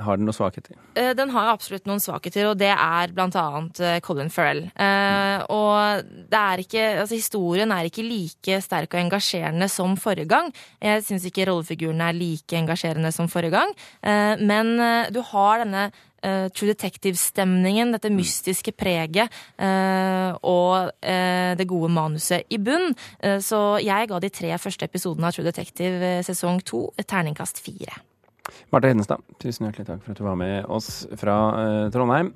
Har 0.01 0.19
den 0.19 0.27
noe 0.29 0.35
svakheter? 0.35 0.77
Den 1.17 1.31
har 1.33 1.51
absolutt 1.51 1.87
noen 1.89 2.01
svakheter, 2.03 2.49
og 2.51 2.59
det 2.59 2.71
er 2.73 3.13
blant 3.15 3.35
annet 3.39 3.81
Colin 4.05 4.31
Farrell. 4.31 4.63
Mm. 4.75 5.45
og 5.53 6.07
det 6.31 6.39
er 6.39 6.61
ikke 6.63 6.81
Altså, 7.01 7.15
historien 7.15 7.71
er 7.73 7.87
ikke 7.87 8.03
like 8.05 8.57
sterk 8.63 8.93
og 8.95 8.99
engasjerende 9.01 9.67
som 9.71 9.95
forrige 9.99 10.29
gang. 10.31 10.49
Jeg 10.81 11.03
syns 11.05 11.25
ikke 11.27 11.45
rollefigurene 11.49 12.09
er 12.11 12.17
like 12.17 12.57
engasjerende 12.57 13.11
som 13.15 13.29
forrige 13.31 13.53
gang, 13.55 13.73
men 14.41 14.73
du 15.13 15.21
har 15.31 15.63
denne 15.63 15.87
uh, 15.91 16.47
True 16.53 16.71
Detective-stemningen, 16.71 17.93
dette 17.95 18.11
mystiske 18.13 18.73
preget 18.77 19.31
uh, 19.61 20.37
og 20.41 20.91
uh, 20.91 21.51
det 21.57 21.67
gode 21.69 21.91
manuset 21.93 22.47
i 22.49 22.59
bunn. 22.61 22.93
Eh, 23.19 23.39
så 23.43 23.79
jeg 23.83 24.09
ga 24.09 24.19
de 24.21 24.31
tre 24.33 24.53
første 24.61 24.87
episodene 24.87 25.29
av 25.29 25.35
True 25.35 25.47
Detective 25.47 26.13
eh, 26.17 26.23
sesong 26.25 26.61
to 26.65 26.87
et 26.99 27.07
terningkast 27.09 27.61
fire. 27.63 28.01
Marte 28.73 28.89
Hedenstad, 28.89 29.21
tusen 29.41 29.67
hjertelig 29.67 29.87
takk 29.87 30.01
for 30.03 30.13
at 30.13 30.19
du 30.19 30.25
var 30.25 30.39
med 30.39 30.65
oss 30.71 31.05
fra 31.19 31.37
eh, 31.61 31.85
Trondheim. 31.93 32.33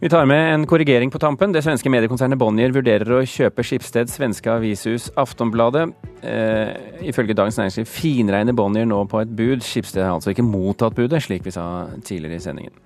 Vi 0.00 0.08
tar 0.08 0.26
med 0.30 0.54
en 0.54 0.66
korrigering 0.66 1.10
på 1.10 1.18
tampen. 1.18 1.50
Det 1.50 1.58
svenske 1.66 1.90
mediekonsernet 1.90 2.38
Bonnier 2.38 2.70
vurderer 2.70 3.16
å 3.16 3.24
kjøpe 3.26 3.64
Skipsted 3.66 4.06
svenske 4.06 4.52
avishus 4.52 5.08
Aftonbladet. 5.18 5.88
Eh, 6.22 6.68
ifølge 7.10 7.34
Dagens 7.34 7.58
Næringsliv 7.58 7.88
finregner 7.90 8.54
Bonnier 8.54 8.86
nå 8.86 9.00
på 9.10 9.24
et 9.24 9.32
bud. 9.34 9.64
Skipsted 9.66 10.04
har 10.04 10.12
altså 10.14 10.30
ikke 10.30 10.44
mottatt 10.46 10.94
budet, 10.94 11.18
slik 11.24 11.42
vi 11.42 11.50
sa 11.56 11.88
tidligere 12.06 12.38
i 12.38 12.44
sendingen. 12.44 12.76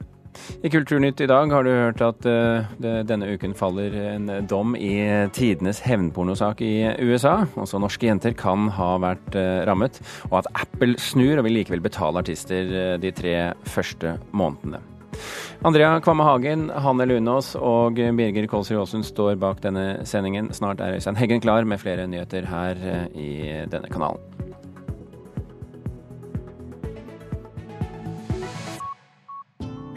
I 0.65 0.71
Kulturnytt 0.73 1.21
i 1.21 1.29
dag 1.29 1.53
har 1.53 1.69
du 1.69 1.69
hørt 1.69 2.01
at 2.01 2.25
uh, 2.25 2.71
det, 2.81 2.95
denne 3.11 3.29
uken 3.35 3.53
faller 3.53 3.93
en 4.15 4.31
dom 4.49 4.73
i 4.73 4.95
tidenes 5.37 5.83
hevnpornosak 5.85 6.63
i 6.65 6.73
USA. 7.05 7.43
Også 7.61 7.77
norske 7.83 8.09
jenter 8.09 8.33
kan 8.33 8.71
ha 8.79 8.95
vært 9.05 9.37
uh, 9.37 9.67
rammet. 9.69 10.01
Og 10.31 10.39
at 10.41 10.49
Apple 10.65 10.97
snur 10.97 11.37
og 11.37 11.45
vil 11.45 11.59
likevel 11.61 11.85
betale 11.85 12.25
artister 12.25 12.73
uh, 12.73 12.97
de 13.05 13.13
tre 13.13 13.37
første 13.69 14.17
månedene. 14.33 14.81
Andrea 15.63 16.01
Kvamme 16.03 16.25
Hagen, 16.27 16.67
Hanne 16.75 17.07
Lunås 17.07 17.53
og 17.55 18.01
Birger 18.19 18.49
Kolsrud 18.51 18.81
Aasund 18.83 19.07
står 19.07 19.39
bak 19.39 19.63
denne 19.63 20.03
sendingen. 20.09 20.51
Snart 20.55 20.83
er 20.83 20.97
Øystein 20.97 21.19
Heggen 21.21 21.43
klar 21.45 21.65
med 21.65 21.79
flere 21.79 22.09
nyheter 22.11 22.49
her 22.51 22.83
eh, 22.83 23.07
i 23.15 23.31
denne 23.71 23.91
kanalen. 23.93 24.19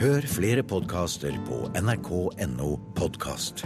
Hør 0.05 0.27
flere 0.29 0.61
podkaster 0.61 1.33
på 1.47 1.63
nrk.no 1.81 2.75
podkast. 2.99 3.65